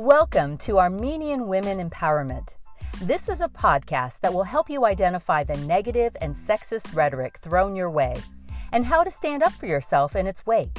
Welcome 0.00 0.56
to 0.60 0.78
Armenian 0.78 1.46
Women 1.46 1.90
Empowerment. 1.90 2.54
This 3.02 3.28
is 3.28 3.42
a 3.42 3.50
podcast 3.50 4.20
that 4.20 4.32
will 4.32 4.44
help 4.44 4.70
you 4.70 4.86
identify 4.86 5.44
the 5.44 5.58
negative 5.66 6.16
and 6.22 6.34
sexist 6.34 6.96
rhetoric 6.96 7.36
thrown 7.42 7.76
your 7.76 7.90
way 7.90 8.16
and 8.72 8.86
how 8.86 9.04
to 9.04 9.10
stand 9.10 9.42
up 9.42 9.52
for 9.52 9.66
yourself 9.66 10.16
in 10.16 10.26
its 10.26 10.46
wake. 10.46 10.78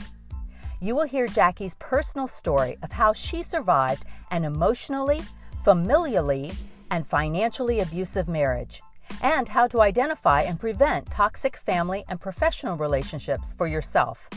You 0.80 0.96
will 0.96 1.06
hear 1.06 1.28
Jackie's 1.28 1.76
personal 1.76 2.28
story 2.28 2.80
of 2.82 2.92
how 2.92 3.14
she 3.14 3.44
survived 3.44 4.06
an 4.32 4.44
emotionally, 4.44 5.22
familially, 5.64 6.56
and 6.90 7.06
financially 7.06 7.82
abusive 7.82 8.28
marriage, 8.28 8.82
and 9.22 9.48
how 9.48 9.68
to 9.68 9.82
identify 9.82 10.42
and 10.42 10.60
prevent 10.60 11.12
toxic 11.12 11.58
family 11.58 12.04
and 12.08 12.20
professional 12.20 12.76
relationships 12.76 13.54
for 13.56 13.68
yourself. 13.68 14.28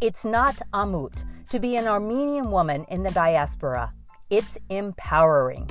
It's 0.00 0.24
not 0.24 0.62
amut 0.72 1.24
to 1.50 1.58
be 1.58 1.74
an 1.74 1.88
Armenian 1.88 2.52
woman 2.52 2.84
in 2.88 3.02
the 3.02 3.10
diaspora. 3.10 3.92
It's 4.28 4.58
empowering. 4.70 5.70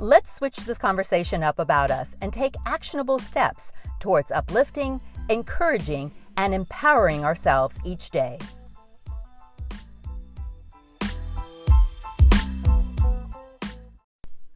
Let's 0.00 0.32
switch 0.32 0.56
this 0.56 0.78
conversation 0.78 1.42
up 1.42 1.58
about 1.58 1.90
us 1.90 2.16
and 2.22 2.32
take 2.32 2.54
actionable 2.64 3.18
steps 3.18 3.72
towards 4.00 4.32
uplifting, 4.32 5.02
encouraging, 5.28 6.10
and 6.38 6.54
empowering 6.54 7.26
ourselves 7.26 7.76
each 7.84 8.08
day. 8.08 8.38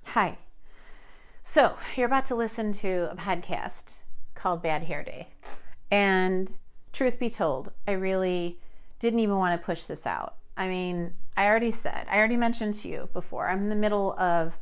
Hi. 0.06 0.38
So, 1.44 1.74
you're 1.96 2.06
about 2.06 2.24
to 2.26 2.34
listen 2.34 2.72
to 2.74 3.10
a 3.10 3.16
podcast 3.16 4.00
called 4.34 4.62
Bad 4.62 4.84
Hair 4.84 5.04
Day. 5.04 5.28
And 5.90 6.50
truth 6.94 7.18
be 7.18 7.28
told, 7.28 7.72
I 7.86 7.92
really 7.92 8.58
didn't 8.98 9.20
even 9.20 9.36
want 9.36 9.60
to 9.60 9.64
push 9.64 9.84
this 9.84 10.06
out. 10.06 10.37
I 10.58 10.68
mean, 10.68 11.14
I 11.36 11.46
already 11.46 11.70
said, 11.70 12.06
I 12.10 12.18
already 12.18 12.36
mentioned 12.36 12.74
to 12.74 12.88
you 12.88 13.08
before, 13.12 13.48
I'm 13.48 13.62
in 13.62 13.68
the 13.68 13.76
middle 13.76 14.18
of 14.18 14.58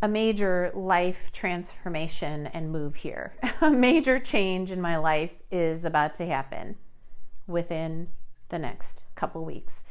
a 0.00 0.06
major 0.06 0.70
life 0.74 1.32
transformation 1.32 2.46
and 2.46 2.70
move 2.70 2.94
here. 2.94 3.34
a 3.60 3.70
major 3.70 4.20
change 4.20 4.70
in 4.70 4.80
my 4.80 4.96
life 4.96 5.34
is 5.50 5.84
about 5.84 6.14
to 6.14 6.26
happen 6.26 6.76
within 7.48 8.08
the 8.48 8.58
next 8.60 9.02
couple 9.16 9.44
weeks. 9.44 9.82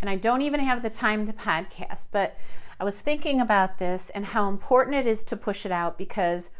And 0.00 0.10
I 0.10 0.16
don't 0.16 0.42
even 0.42 0.60
have 0.60 0.82
the 0.82 0.90
time 0.90 1.26
to 1.26 1.32
podcast, 1.32 2.08
but 2.10 2.36
I 2.80 2.84
was 2.84 3.00
thinking 3.00 3.40
about 3.40 3.78
this 3.78 4.10
and 4.10 4.26
how 4.26 4.48
important 4.48 4.96
it 4.96 5.06
is 5.06 5.22
to 5.24 5.36
push 5.36 5.64
it 5.64 5.72
out 5.72 5.96
because 5.96 6.50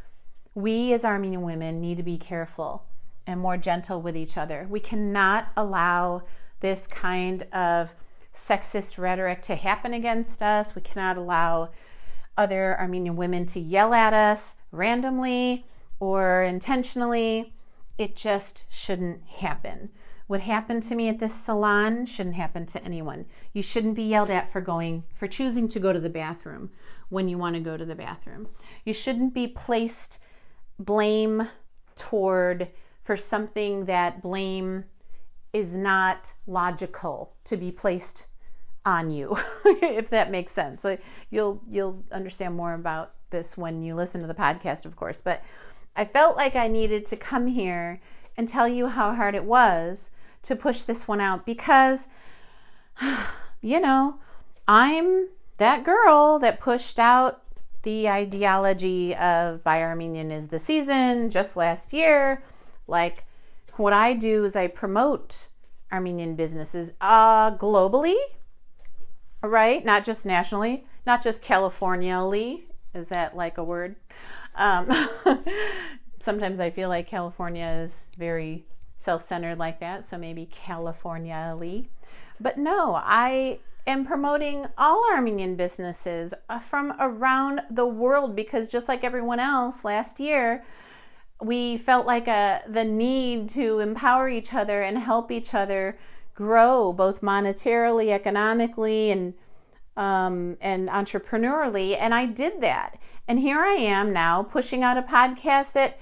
we 0.55 0.93
as 0.93 1.05
Armenian 1.05 1.43
women 1.43 1.81
need 1.81 1.97
to 1.97 2.03
be 2.05 2.19
careful 2.19 2.85
and 3.27 3.41
more 3.41 3.57
gentle 3.57 4.01
with 4.01 4.17
each 4.17 4.37
other. 4.37 4.67
We 4.71 4.81
cannot 4.81 5.49
allow 5.57 6.23
this 6.61 6.87
kind 6.87 7.43
of 7.53 7.95
sexist 8.39 8.99
rhetoric 8.99 9.43
to 9.43 9.57
happen 9.57 9.93
against 9.93 10.43
us. 10.43 10.75
We 10.75 10.83
cannot 10.83 11.17
allow 11.17 11.71
other 12.37 12.79
Armenian 12.79 13.17
women 13.17 13.45
to 13.47 13.61
yell 13.61 13.93
at 13.93 14.15
us 14.15 14.55
randomly 14.71 15.67
or 15.99 16.43
intentionally. 16.43 17.53
It 17.99 18.15
just 18.15 18.65
shouldn't 18.71 19.25
happen. 19.25 19.91
What 20.29 20.41
happened 20.43 20.85
to 20.85 20.95
me 20.95 21.09
at 21.09 21.19
this 21.19 21.35
salon 21.35 22.07
shouldn't 22.07 22.37
happen 22.37 22.65
to 22.67 22.85
anyone. 22.85 23.27
You 23.53 23.63
shouldn't 23.63 23.97
be 23.97 24.05
yelled 24.05 24.31
at 24.31 24.53
for 24.53 24.61
going 24.61 25.05
for 25.15 25.27
choosing 25.27 25.69
to 25.71 25.81
go 25.81 25.93
to 25.93 26.01
the 26.01 26.09
bathroom 26.09 26.71
when 27.09 27.29
you 27.29 27.39
want 27.39 27.55
to 27.55 27.61
go 27.61 27.77
to 27.77 27.85
the 27.85 27.95
bathroom. 27.95 28.49
You 28.85 28.93
shouldn't 28.93 29.35
be 29.35 29.49
placed 29.49 30.19
blame 30.79 31.49
toward 31.97 32.69
for 33.03 33.17
something 33.17 33.87
that 33.87 34.23
blame 34.23 34.85
is 35.53 35.75
not 35.75 36.35
logical 36.47 37.35
to 37.45 37.57
be 37.57 37.73
placed 37.73 38.28
on 38.85 39.11
you 39.11 39.37
if 39.65 40.11
that 40.11 40.31
makes 40.31 40.53
sense. 40.53 40.81
So 40.81 40.99
you'll 41.31 41.63
you'll 41.69 42.03
understand 42.13 42.55
more 42.55 42.75
about 42.75 43.15
this 43.31 43.57
when 43.57 43.83
you 43.83 43.95
listen 43.95 44.21
to 44.23 44.27
the 44.27 44.35
podcast 44.35 44.87
of 44.87 44.97
course 44.97 45.21
but 45.21 45.43
i 45.95 46.03
felt 46.03 46.35
like 46.35 46.57
i 46.57 46.67
needed 46.67 47.05
to 47.05 47.15
come 47.15 47.47
here 47.47 48.01
and 48.39 48.49
tell 48.49 48.67
you 48.67 48.87
how 48.87 49.15
hard 49.15 49.35
it 49.35 49.45
was 49.45 50.11
to 50.43 50.57
push 50.57 50.81
this 50.81 51.07
one 51.07 51.21
out 51.21 51.45
because 51.45 52.09
you 53.61 53.79
know 53.79 54.17
i'm 54.67 55.29
that 55.59 55.85
girl 55.85 56.39
that 56.39 56.59
pushed 56.59 56.99
out 56.99 57.43
the 57.83 58.09
ideology 58.09 59.15
of 59.15 59.63
buy 59.63 59.83
armenian 59.83 60.31
is 60.31 60.49
the 60.49 60.59
season 60.59 61.31
just 61.31 61.57
last 61.57 61.93
year. 61.93 62.43
Like 62.87 63.25
what 63.77 63.93
I 63.93 64.15
do 64.15 64.45
is 64.45 64.57
I 64.57 64.67
promote 64.67 65.49
Armenian 65.93 66.35
businesses 66.35 66.93
uh, 67.01 67.57
globally, 67.57 68.17
right? 69.43 69.85
Not 69.85 70.05
just 70.05 70.27
nationally, 70.27 70.85
not 71.07 71.23
just 71.23 71.43
Californially. 71.43 72.63
Is 72.95 73.09
that 73.09 73.37
like 73.37 73.59
a 73.59 73.65
word? 73.65 73.97
Um, 74.55 74.91
sometimes 76.19 76.61
I 76.61 76.71
feel 76.71 76.89
like 76.89 77.07
California 77.07 77.67
is 77.83 78.09
very 78.17 78.67
self 78.97 79.23
centered 79.23 79.59
like 79.59 79.81
that, 79.81 80.05
so 80.05 80.19
maybe 80.19 80.47
Californially. 80.47 81.87
But 82.41 82.59
no, 82.59 83.01
I 83.03 83.59
am 83.87 84.05
promoting 84.05 84.67
all 84.77 85.05
Armenian 85.13 85.57
businesses 85.57 86.35
uh, 86.49 86.59
from 86.59 86.95
around 87.01 87.63
the 87.71 87.87
world 87.87 88.37
because 88.37 88.69
just 88.69 88.89
like 88.89 89.03
everyone 89.03 89.41
else 89.41 89.85
last 89.85 90.21
year, 90.21 90.65
we 91.41 91.79
felt 91.79 92.07
like 92.07 92.27
a 92.27 92.63
the 92.67 92.85
need 92.85 93.49
to 93.51 93.79
empower 93.79 94.29
each 94.29 94.53
other 94.53 94.83
and 94.83 94.99
help 94.99 95.31
each 95.31 95.55
other 95.55 95.99
grow 96.39 96.93
both 96.93 97.21
monetarily, 97.21 98.13
economically, 98.13 99.11
and 99.11 99.35
um, 99.97 100.57
and 100.61 100.89
entrepreneurially. 100.89 101.97
And 101.99 102.15
I 102.15 102.27
did 102.27 102.61
that. 102.61 102.97
And 103.27 103.41
here 103.41 103.59
I 103.59 103.73
am 103.73 104.13
now 104.13 104.45
pushing 104.45 104.85
out 104.85 104.97
a 104.97 105.03
podcast 105.03 105.73
that 105.73 105.99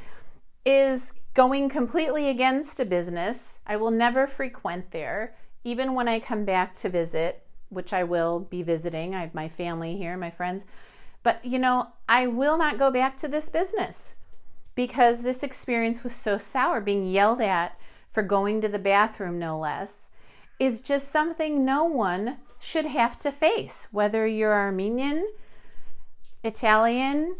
is 0.67 1.15
going 1.33 1.71
completely 1.71 2.29
against 2.29 2.79
a 2.79 2.85
business. 2.85 3.61
I 3.67 3.77
will 3.77 3.91
never 3.91 4.27
frequent 4.27 4.91
there, 4.91 5.35
even 5.65 5.95
when 5.95 6.07
I 6.07 6.21
come 6.21 6.45
back 6.45 6.77
to 6.77 6.91
visit, 6.91 7.43
which 7.71 7.95
I 7.95 8.05
will 8.05 8.41
be 8.41 8.63
visiting. 8.63 9.15
I 9.15 9.23
have 9.23 9.33
my 9.33 9.49
family 9.49 9.97
here, 9.97 10.19
my 10.19 10.31
friends. 10.31 10.67
But 11.23 11.43
you 11.43 11.59
know, 11.59 11.93
I 12.11 12.27
will 12.27 12.59
not 12.59 12.79
go 12.79 12.91
back 12.91 13.17
to 13.19 13.29
this 13.29 13.49
business 13.49 14.13
because 14.75 15.23
this 15.23 15.43
experience 15.43 16.05
was 16.05 16.15
so 16.15 16.37
sour, 16.37 16.83
being 16.83 17.07
yelled 17.07 17.41
at 17.41 17.79
for 18.11 18.23
going 18.23 18.61
to 18.61 18.69
the 18.69 18.79
bathroom, 18.79 19.39
no 19.39 19.59
less, 19.59 20.11
is 20.59 20.81
just 20.81 21.09
something 21.09 21.65
no 21.65 21.85
one 21.85 22.39
should 22.59 22.87
have 22.87 23.19
to 23.21 23.31
face, 23.31 23.89
whether 23.91 24.27
you're 24.27 24.55
Armenian, 24.55 25.27
Italian, 26.43 27.37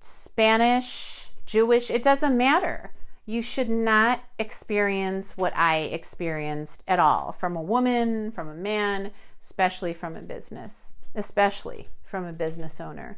Spanish, 0.00 1.30
Jewish, 1.46 1.90
it 1.90 2.02
doesn't 2.02 2.36
matter. 2.36 2.92
You 3.26 3.42
should 3.42 3.70
not 3.70 4.22
experience 4.38 5.36
what 5.36 5.56
I 5.56 5.78
experienced 5.78 6.82
at 6.86 6.98
all 6.98 7.32
from 7.32 7.56
a 7.56 7.62
woman, 7.62 8.30
from 8.32 8.48
a 8.48 8.54
man, 8.54 9.12
especially 9.42 9.94
from 9.94 10.16
a 10.16 10.20
business, 10.20 10.92
especially 11.14 11.88
from 12.02 12.24
a 12.24 12.32
business 12.32 12.80
owner 12.80 13.16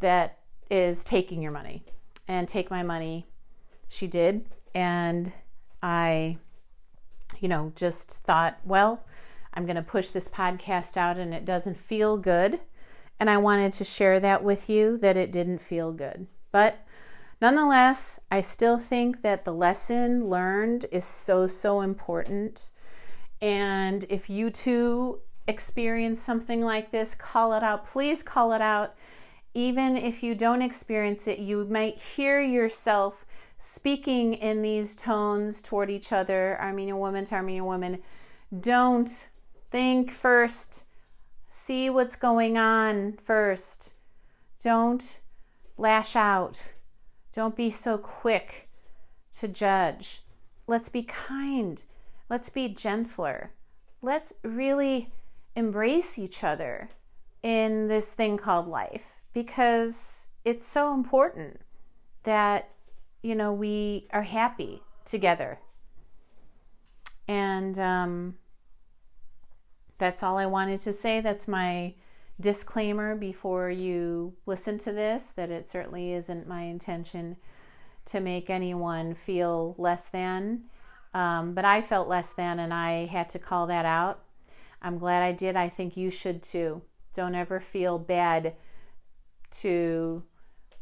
that 0.00 0.38
is 0.70 1.04
taking 1.04 1.42
your 1.42 1.52
money 1.52 1.84
and 2.28 2.48
take 2.48 2.70
my 2.70 2.82
money. 2.82 3.26
She 3.88 4.06
did. 4.06 4.46
And 4.74 5.32
I, 5.82 6.38
you 7.40 7.48
know, 7.48 7.72
just 7.74 8.10
thought, 8.24 8.58
well, 8.64 9.04
I'm 9.54 9.64
going 9.64 9.76
to 9.76 9.82
push 9.82 10.10
this 10.10 10.28
podcast 10.28 10.96
out 10.96 11.16
and 11.16 11.32
it 11.32 11.44
doesn't 11.44 11.76
feel 11.76 12.16
good. 12.16 12.60
And 13.18 13.30
I 13.30 13.38
wanted 13.38 13.72
to 13.74 13.84
share 13.84 14.20
that 14.20 14.44
with 14.44 14.68
you 14.68 14.98
that 14.98 15.16
it 15.16 15.32
didn't 15.32 15.58
feel 15.62 15.92
good. 15.92 16.26
But 16.52 16.78
nonetheless, 17.40 18.20
I 18.30 18.40
still 18.42 18.78
think 18.78 19.22
that 19.22 19.44
the 19.44 19.54
lesson 19.54 20.28
learned 20.28 20.86
is 20.92 21.04
so, 21.04 21.46
so 21.46 21.80
important. 21.80 22.70
And 23.40 24.04
if 24.08 24.28
you 24.28 24.50
too 24.50 25.20
experience 25.48 26.20
something 26.20 26.60
like 26.60 26.90
this, 26.90 27.14
call 27.14 27.52
it 27.54 27.62
out. 27.62 27.86
Please 27.86 28.22
call 28.22 28.52
it 28.52 28.60
out 28.60 28.94
even 29.56 29.96
if 29.96 30.22
you 30.22 30.34
don't 30.34 30.60
experience 30.60 31.26
it, 31.26 31.38
you 31.38 31.64
might 31.64 31.98
hear 31.98 32.42
yourself 32.42 33.25
speaking 33.58 34.34
in 34.34 34.62
these 34.62 34.94
tones 34.96 35.62
toward 35.62 35.90
each 35.90 36.12
other, 36.12 36.58
Armenian 36.60 36.98
woman 36.98 37.24
to 37.26 37.34
Armenian 37.34 37.64
woman. 37.64 38.02
Don't 38.60 39.26
think 39.70 40.10
first, 40.10 40.84
see 41.48 41.90
what's 41.90 42.16
going 42.16 42.58
on 42.58 43.18
first. 43.24 43.94
Don't 44.62 45.20
lash 45.76 46.16
out. 46.16 46.72
Don't 47.32 47.56
be 47.56 47.70
so 47.70 47.98
quick 47.98 48.68
to 49.38 49.48
judge. 49.48 50.22
Let's 50.66 50.88
be 50.88 51.02
kind. 51.02 51.82
Let's 52.28 52.48
be 52.48 52.68
gentler. 52.68 53.52
Let's 54.02 54.34
really 54.42 55.12
embrace 55.54 56.18
each 56.18 56.42
other 56.42 56.90
in 57.42 57.88
this 57.88 58.12
thing 58.12 58.36
called 58.36 58.66
life 58.68 59.04
because 59.32 60.28
it's 60.44 60.66
so 60.66 60.94
important 60.94 61.60
that, 62.24 62.70
you 63.26 63.34
know, 63.34 63.52
we 63.52 64.06
are 64.12 64.22
happy 64.22 64.80
together. 65.04 65.58
And 67.26 67.76
um, 67.76 68.36
that's 69.98 70.22
all 70.22 70.38
I 70.38 70.46
wanted 70.46 70.78
to 70.82 70.92
say. 70.92 71.20
That's 71.20 71.48
my 71.48 71.94
disclaimer 72.40 73.16
before 73.16 73.68
you 73.68 74.34
listen 74.46 74.78
to 74.78 74.92
this 74.92 75.30
that 75.30 75.50
it 75.50 75.68
certainly 75.68 76.12
isn't 76.12 76.46
my 76.46 76.62
intention 76.62 77.36
to 78.04 78.20
make 78.20 78.48
anyone 78.48 79.12
feel 79.12 79.74
less 79.76 80.08
than. 80.08 80.60
Um, 81.12 81.52
but 81.52 81.64
I 81.64 81.82
felt 81.82 82.06
less 82.06 82.30
than, 82.32 82.60
and 82.60 82.72
I 82.72 83.06
had 83.06 83.28
to 83.30 83.40
call 83.40 83.66
that 83.66 83.86
out. 83.86 84.22
I'm 84.80 84.98
glad 84.98 85.24
I 85.24 85.32
did. 85.32 85.56
I 85.56 85.68
think 85.68 85.96
you 85.96 86.10
should 86.10 86.44
too. 86.44 86.80
Don't 87.12 87.34
ever 87.34 87.58
feel 87.58 87.98
bad 87.98 88.54
to 89.62 90.22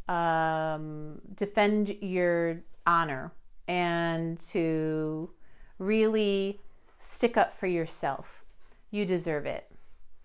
um, 0.08 1.20
defend 1.34 1.96
your 2.00 2.60
honor 2.86 3.32
and 3.68 4.38
to 4.38 5.30
really 5.78 6.60
stick 6.98 7.36
up 7.36 7.52
for 7.58 7.66
yourself. 7.66 8.44
You 8.90 9.06
deserve 9.06 9.46
it. 9.46 9.70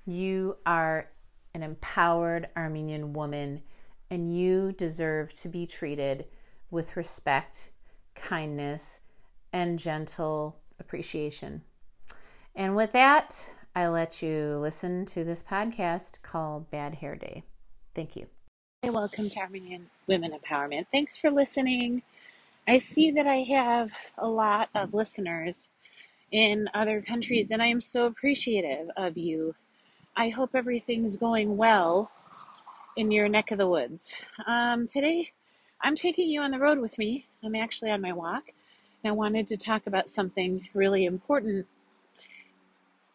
You 0.06 0.58
are 0.66 1.10
an 1.54 1.64
empowered 1.64 2.50
Armenian 2.56 3.14
woman, 3.14 3.62
and 4.10 4.36
you 4.36 4.74
deserve 4.74 5.34
to 5.36 5.50
be 5.50 5.66
treated 5.66 6.26
with 6.72 6.96
respect, 6.96 7.70
kindness, 8.16 9.00
and 9.52 9.80
gentle 9.80 10.60
appreciation. 10.80 11.62
And 12.56 12.76
with 12.76 12.92
that, 12.92 13.52
I 13.76 13.88
let 13.88 14.22
you 14.22 14.58
listen 14.60 15.06
to 15.08 15.24
this 15.24 15.44
podcast 15.44 16.22
called 16.22 16.70
Bad 16.70 16.96
Hair 16.96 17.16
Day. 17.16 17.44
Thank 17.96 18.16
you. 18.16 18.28
Hey, 18.82 18.92
welcome 18.92 19.30
to 19.32 19.40
Armenian 19.42 19.90
Women 20.08 20.32
Empowerment. 20.32 20.88
Thanks 20.88 21.18
for 21.18 21.30
listening. 21.30 22.02
I 22.66 22.78
see 22.78 23.12
that 23.12 23.28
I 23.28 23.40
have 23.40 23.92
a 24.18 24.30
lot 24.30 24.70
of 24.74 24.94
listeners 24.94 25.70
in 26.32 26.70
other 26.74 27.02
countries, 27.02 27.52
and 27.52 27.62
I 27.62 27.68
am 27.68 27.82
so 27.82 28.06
appreciative 28.06 28.90
of 28.96 29.18
you. 29.18 29.54
I 30.16 30.30
hope 30.30 30.52
everything's 30.54 31.18
going 31.18 31.58
well 31.58 32.10
in 32.96 33.12
your 33.12 33.28
neck 33.28 33.52
of 33.52 33.58
the 33.58 33.68
woods. 33.68 34.14
Um, 34.48 34.88
today, 34.88 35.32
I'm 35.82 35.96
taking 35.96 36.30
you 36.30 36.40
on 36.40 36.52
the 36.52 36.60
road 36.60 36.80
with 36.80 36.98
me. 36.98 37.28
I'm 37.44 37.58
actually 37.58 37.92
on 37.92 38.00
my 38.00 38.14
walk, 38.14 38.54
and 39.04 39.12
I 39.12 39.14
wanted 39.14 39.46
to 39.48 39.58
talk 39.58 39.88
about 39.88 40.10
something 40.10 40.70
really 40.74 41.04
important. 41.04 41.68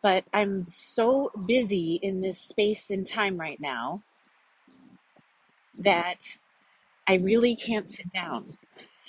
But 0.03 0.25
I'm 0.35 0.69
so 0.69 1.31
busy 1.47 1.95
in 2.03 2.21
this 2.21 2.39
space 2.39 2.91
and 2.91 3.07
time 3.07 3.41
right 3.41 3.59
now 3.59 4.03
that 5.79 6.21
I 7.07 7.17
really 7.17 7.57
can't 7.57 7.91
sit 7.91 8.11
down 8.11 8.59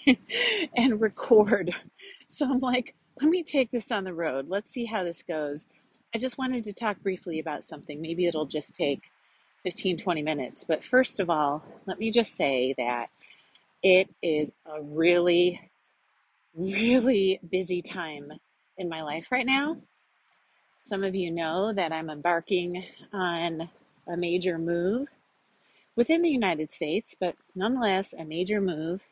and 0.75 0.99
record. 1.01 1.71
So 2.27 2.49
I'm 2.49 2.59
like, 2.59 2.95
let 3.21 3.29
me 3.29 3.43
take 3.43 3.71
this 3.71 3.91
on 3.91 4.03
the 4.03 4.13
road. 4.13 4.49
Let's 4.49 4.69
see 4.69 4.85
how 4.85 5.03
this 5.03 5.23
goes. 5.23 5.67
I 6.13 6.17
just 6.17 6.37
wanted 6.37 6.63
to 6.65 6.73
talk 6.73 6.99
briefly 7.01 7.39
about 7.39 7.63
something. 7.63 8.01
Maybe 8.01 8.25
it'll 8.25 8.45
just 8.45 8.75
take 8.75 9.11
15, 9.63 9.97
20 9.97 10.21
minutes. 10.23 10.63
But 10.63 10.83
first 10.83 11.19
of 11.19 11.29
all, 11.29 11.63
let 11.85 11.99
me 11.99 12.11
just 12.11 12.35
say 12.35 12.73
that 12.77 13.09
it 13.81 14.09
is 14.21 14.53
a 14.65 14.81
really, 14.81 15.69
really 16.55 17.39
busy 17.49 17.81
time 17.81 18.33
in 18.77 18.89
my 18.89 19.01
life 19.03 19.31
right 19.31 19.45
now. 19.45 19.77
Some 20.79 21.03
of 21.03 21.15
you 21.15 21.31
know 21.31 21.73
that 21.73 21.91
I'm 21.91 22.09
embarking 22.09 22.85
on 23.11 23.69
a 24.07 24.17
major 24.17 24.57
move 24.57 25.07
within 25.95 26.21
the 26.21 26.29
United 26.29 26.71
States, 26.71 27.15
but 27.19 27.35
nonetheless, 27.55 28.13
a 28.13 28.25
major 28.25 28.61
move 28.61 29.03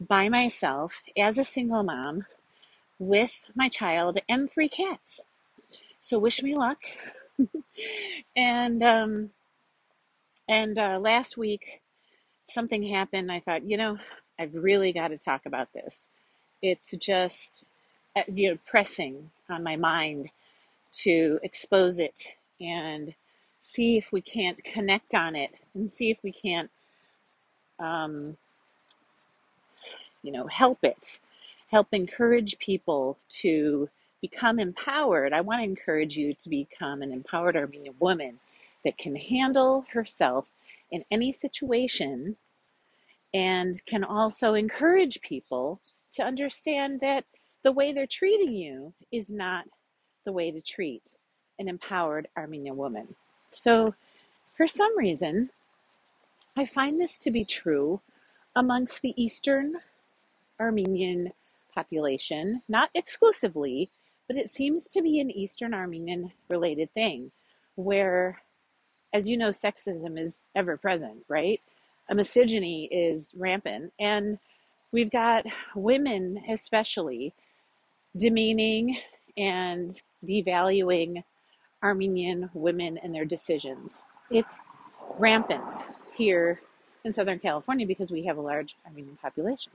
by 0.00 0.28
myself 0.28 1.02
as 1.16 1.38
a 1.38 1.44
single 1.44 1.82
mom 1.82 2.26
with 2.98 3.46
my 3.54 3.68
child 3.68 4.18
and 4.28 4.50
three 4.50 4.68
cats. 4.68 5.24
So 6.00 6.18
wish 6.18 6.42
me 6.42 6.56
luck. 6.56 6.78
and 8.36 8.82
um, 8.82 9.30
and 10.48 10.78
uh, 10.78 10.98
last 11.00 11.36
week 11.36 11.80
something 12.46 12.82
happened. 12.82 13.30
I 13.30 13.40
thought, 13.40 13.68
you 13.68 13.76
know, 13.76 13.98
I've 14.38 14.54
really 14.54 14.92
got 14.92 15.08
to 15.08 15.18
talk 15.18 15.46
about 15.46 15.72
this. 15.72 16.08
It's 16.62 16.92
just 16.92 17.64
uh, 18.16 18.22
you 18.32 18.50
know 18.50 18.58
pressing 18.66 19.30
on 19.48 19.62
my 19.62 19.76
mind 19.76 20.30
to 20.92 21.38
expose 21.42 21.98
it 21.98 22.36
and 22.60 23.14
see 23.70 23.96
if 23.96 24.12
we 24.12 24.20
can't 24.20 24.62
connect 24.64 25.14
on 25.14 25.36
it 25.36 25.50
and 25.74 25.90
see 25.90 26.10
if 26.10 26.18
we 26.22 26.32
can't 26.32 26.70
um, 27.78 28.36
you 30.22 30.32
know 30.32 30.46
help 30.48 30.78
it 30.82 31.20
help 31.70 31.88
encourage 31.92 32.58
people 32.58 33.16
to 33.28 33.88
become 34.20 34.58
empowered. 34.58 35.32
I 35.32 35.40
want 35.40 35.60
to 35.60 35.64
encourage 35.64 36.16
you 36.16 36.34
to 36.34 36.48
become 36.48 37.00
an 37.00 37.12
empowered 37.12 37.56
armenian 37.56 37.94
woman 38.00 38.38
that 38.84 38.98
can 38.98 39.16
handle 39.16 39.84
herself 39.92 40.50
in 40.90 41.04
any 41.10 41.32
situation 41.32 42.36
and 43.32 43.84
can 43.86 44.02
also 44.02 44.54
encourage 44.54 45.20
people 45.22 45.80
to 46.12 46.22
understand 46.24 47.00
that 47.00 47.24
the 47.62 47.72
way 47.72 47.92
they're 47.92 48.06
treating 48.06 48.52
you 48.52 48.92
is 49.12 49.30
not 49.30 49.66
the 50.24 50.32
way 50.32 50.50
to 50.50 50.60
treat 50.60 51.16
an 51.58 51.68
empowered 51.68 52.26
armenian 52.36 52.76
woman 52.76 53.14
so, 53.50 53.94
for 54.56 54.66
some 54.66 54.96
reason, 54.96 55.50
I 56.56 56.64
find 56.64 57.00
this 57.00 57.16
to 57.18 57.30
be 57.30 57.44
true 57.44 58.00
amongst 58.54 59.02
the 59.02 59.14
Eastern 59.16 59.76
Armenian 60.60 61.32
population, 61.74 62.62
not 62.68 62.90
exclusively, 62.94 63.90
but 64.26 64.36
it 64.36 64.50
seems 64.50 64.84
to 64.88 65.02
be 65.02 65.20
an 65.20 65.30
Eastern 65.30 65.74
Armenian 65.74 66.32
related 66.48 66.92
thing 66.92 67.32
where, 67.76 68.42
as 69.12 69.28
you 69.28 69.36
know, 69.36 69.48
sexism 69.48 70.18
is 70.18 70.50
ever 70.54 70.76
present, 70.76 71.24
right? 71.28 71.60
A 72.08 72.14
misogyny 72.14 72.86
is 72.86 73.34
rampant. 73.36 73.92
And 73.98 74.38
we've 74.92 75.10
got 75.10 75.46
women, 75.74 76.42
especially, 76.48 77.32
demeaning 78.16 78.98
and 79.36 80.00
devaluing 80.26 81.24
Armenian 81.82 82.50
women 82.54 82.98
and 82.98 83.14
their 83.14 83.24
decisions. 83.24 84.04
It's 84.30 84.60
rampant 85.18 85.74
here 86.14 86.60
in 87.04 87.12
Southern 87.12 87.38
California 87.38 87.86
because 87.86 88.10
we 88.10 88.24
have 88.26 88.36
a 88.36 88.42
large 88.42 88.76
Armenian 88.86 89.16
population. 89.16 89.72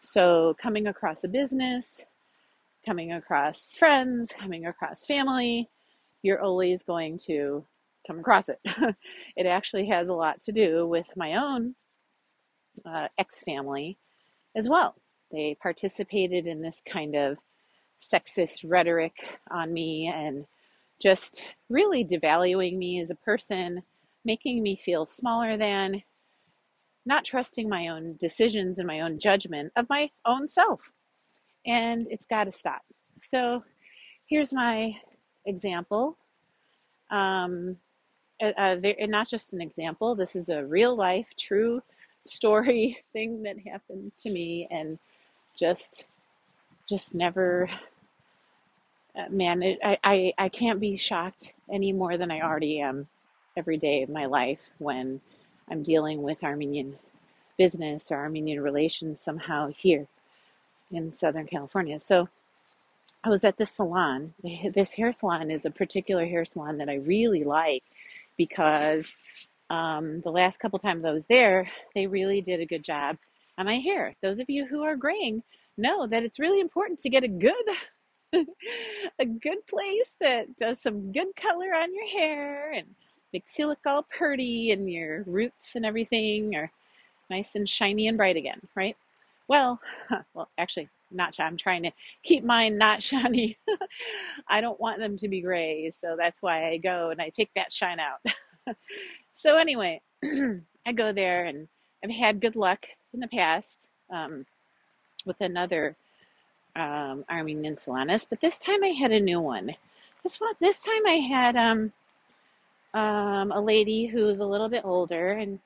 So, 0.00 0.56
coming 0.60 0.86
across 0.86 1.24
a 1.24 1.28
business, 1.28 2.06
coming 2.84 3.12
across 3.12 3.74
friends, 3.76 4.32
coming 4.32 4.66
across 4.66 5.04
family, 5.06 5.68
you're 6.22 6.40
always 6.40 6.82
going 6.82 7.18
to 7.26 7.64
come 8.06 8.18
across 8.18 8.48
it. 8.48 8.60
it 9.36 9.46
actually 9.46 9.86
has 9.86 10.08
a 10.08 10.14
lot 10.14 10.40
to 10.40 10.52
do 10.52 10.86
with 10.86 11.10
my 11.16 11.34
own 11.34 11.74
uh, 12.84 13.08
ex 13.18 13.42
family 13.42 13.98
as 14.56 14.68
well. 14.68 14.96
They 15.30 15.56
participated 15.60 16.46
in 16.46 16.62
this 16.62 16.82
kind 16.84 17.14
of 17.14 17.38
sexist 18.00 18.64
rhetoric 18.66 19.38
on 19.50 19.72
me 19.72 20.06
and 20.12 20.46
just 21.00 21.54
really 21.68 22.04
devaluing 22.04 22.76
me 22.76 23.00
as 23.00 23.10
a 23.10 23.14
person, 23.14 23.82
making 24.24 24.62
me 24.62 24.76
feel 24.76 25.06
smaller 25.06 25.56
than, 25.56 26.02
not 27.06 27.24
trusting 27.24 27.68
my 27.68 27.88
own 27.88 28.16
decisions 28.18 28.78
and 28.78 28.86
my 28.86 29.00
own 29.00 29.18
judgment 29.18 29.72
of 29.76 29.88
my 29.88 30.10
own 30.26 30.46
self. 30.46 30.92
And 31.66 32.06
it's 32.10 32.26
got 32.26 32.44
to 32.44 32.52
stop. 32.52 32.82
So 33.22 33.64
here's 34.26 34.52
my 34.52 34.96
example. 35.46 36.18
Um, 37.10 37.76
and 38.40 39.10
not 39.10 39.28
just 39.28 39.52
an 39.52 39.60
example, 39.60 40.14
this 40.14 40.34
is 40.36 40.48
a 40.48 40.64
real 40.64 40.96
life, 40.96 41.30
true 41.38 41.82
story 42.24 42.98
thing 43.12 43.42
that 43.42 43.56
happened 43.66 44.12
to 44.18 44.30
me 44.30 44.68
and 44.70 44.98
just 45.58 46.06
just 46.88 47.14
never 47.14 47.68
uh, 49.16 49.28
man, 49.30 49.62
it, 49.62 49.78
I, 49.82 49.98
I, 50.04 50.32
I 50.38 50.48
can't 50.48 50.80
be 50.80 50.96
shocked 50.96 51.54
any 51.70 51.92
more 51.92 52.16
than 52.16 52.30
I 52.30 52.40
already 52.40 52.80
am 52.80 53.08
every 53.56 53.76
day 53.76 54.02
of 54.02 54.08
my 54.08 54.26
life 54.26 54.70
when 54.78 55.20
I'm 55.68 55.82
dealing 55.82 56.22
with 56.22 56.44
Armenian 56.44 56.96
business 57.58 58.10
or 58.10 58.16
Armenian 58.16 58.60
relations 58.60 59.20
somehow 59.20 59.68
here 59.68 60.06
in 60.90 61.12
Southern 61.12 61.46
California. 61.46 62.00
So 62.00 62.28
I 63.22 63.28
was 63.28 63.44
at 63.44 63.58
this 63.58 63.70
salon. 63.70 64.34
This 64.74 64.94
hair 64.94 65.12
salon 65.12 65.50
is 65.50 65.64
a 65.64 65.70
particular 65.70 66.26
hair 66.26 66.44
salon 66.44 66.78
that 66.78 66.88
I 66.88 66.96
really 66.96 67.44
like 67.44 67.82
because 68.36 69.16
um, 69.68 70.20
the 70.22 70.30
last 70.30 70.58
couple 70.58 70.78
times 70.78 71.04
I 71.04 71.12
was 71.12 71.26
there, 71.26 71.70
they 71.94 72.06
really 72.06 72.40
did 72.40 72.60
a 72.60 72.66
good 72.66 72.82
job 72.82 73.18
on 73.58 73.66
my 73.66 73.78
hair. 73.78 74.14
Those 74.22 74.38
of 74.38 74.48
you 74.48 74.66
who 74.66 74.82
are 74.82 74.96
graying 74.96 75.42
know 75.76 76.06
that 76.06 76.22
it's 76.22 76.38
really 76.38 76.60
important 76.60 76.98
to 77.00 77.10
get 77.10 77.24
a 77.24 77.28
good 77.28 77.54
a 79.18 79.24
good 79.24 79.66
place 79.66 80.14
that 80.20 80.56
does 80.56 80.80
some 80.80 81.12
good 81.12 81.34
color 81.36 81.74
on 81.74 81.94
your 81.94 82.08
hair 82.08 82.72
and 82.72 82.86
makes 83.32 83.58
you 83.58 83.66
look 83.66 83.80
all 83.86 84.02
pretty 84.04 84.70
and 84.72 84.90
your 84.90 85.22
roots 85.24 85.76
and 85.76 85.86
everything 85.86 86.54
are 86.56 86.70
nice 87.28 87.54
and 87.54 87.68
shiny 87.68 88.08
and 88.08 88.16
bright 88.16 88.36
again, 88.36 88.60
right? 88.74 88.96
Well, 89.48 89.80
well, 90.34 90.48
actually, 90.58 90.88
not. 91.10 91.34
Shiny. 91.34 91.48
I'm 91.48 91.56
trying 91.56 91.82
to 91.84 91.90
keep 92.22 92.44
mine 92.44 92.78
not 92.78 93.02
shiny. 93.02 93.58
I 94.48 94.60
don't 94.60 94.80
want 94.80 94.98
them 94.98 95.16
to 95.18 95.28
be 95.28 95.40
gray, 95.40 95.90
so 95.90 96.16
that's 96.16 96.42
why 96.42 96.68
I 96.70 96.76
go 96.76 97.10
and 97.10 97.20
I 97.20 97.30
take 97.30 97.50
that 97.54 97.72
shine 97.72 97.98
out. 98.00 98.20
so 99.32 99.56
anyway, 99.56 100.00
I 100.86 100.92
go 100.94 101.12
there 101.12 101.46
and 101.46 101.68
I've 102.04 102.10
had 102.10 102.40
good 102.40 102.56
luck 102.56 102.86
in 103.12 103.20
the 103.20 103.28
past 103.28 103.88
um, 104.10 104.46
with 105.24 105.40
another 105.40 105.96
um, 106.80 107.24
Armenian 107.30 107.76
salonist, 107.76 108.26
but 108.30 108.40
this 108.40 108.58
time 108.58 108.82
I 108.82 108.88
had 108.88 109.12
a 109.12 109.20
new 109.20 109.40
one. 109.40 109.76
This 110.22 110.40
one, 110.40 110.54
this 110.60 110.80
time 110.80 111.06
I 111.06 111.14
had 111.14 111.56
um, 111.56 111.92
um, 112.94 113.52
a 113.52 113.60
lady 113.60 114.06
who's 114.06 114.40
a 114.40 114.46
little 114.46 114.68
bit 114.68 114.84
older, 114.84 115.32
and 115.32 115.60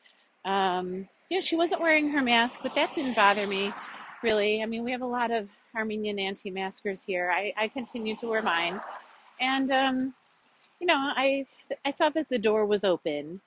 um, 0.45 1.09
you 1.29 1.37
know 1.37 1.41
she 1.41 1.57
wasn't 1.57 1.81
wearing 1.83 2.11
her 2.11 2.23
mask, 2.23 2.61
but 2.63 2.75
that 2.75 2.93
didn't 2.93 3.15
bother 3.15 3.47
me 3.47 3.73
really. 4.23 4.63
I 4.63 4.67
mean, 4.67 4.85
we 4.85 4.93
have 4.93 5.03
a 5.03 5.07
lot 5.07 5.31
of 5.31 5.49
Armenian 5.77 6.19
anti-maskers 6.19 7.03
here. 7.03 7.31
I, 7.31 7.53
I 7.57 7.69
continue 7.69 8.17
to 8.17 8.27
wear 8.27 8.43
mine, 8.43 8.81
and 9.41 9.71
um, 9.71 10.15
you 10.81 10.87
know, 10.87 10.97
I 10.99 11.47
I 11.85 11.91
saw 11.91 12.11
that 12.11 12.29
the 12.29 12.39
door 12.39 12.67
was 12.67 12.85
open, 12.85 13.41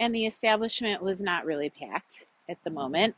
and 0.00 0.14
the 0.14 0.26
establishment 0.26 1.02
was 1.02 1.20
not 1.20 1.44
really 1.44 1.70
packed 1.70 2.24
at 2.48 2.58
the 2.64 2.70
moment. 2.70 3.14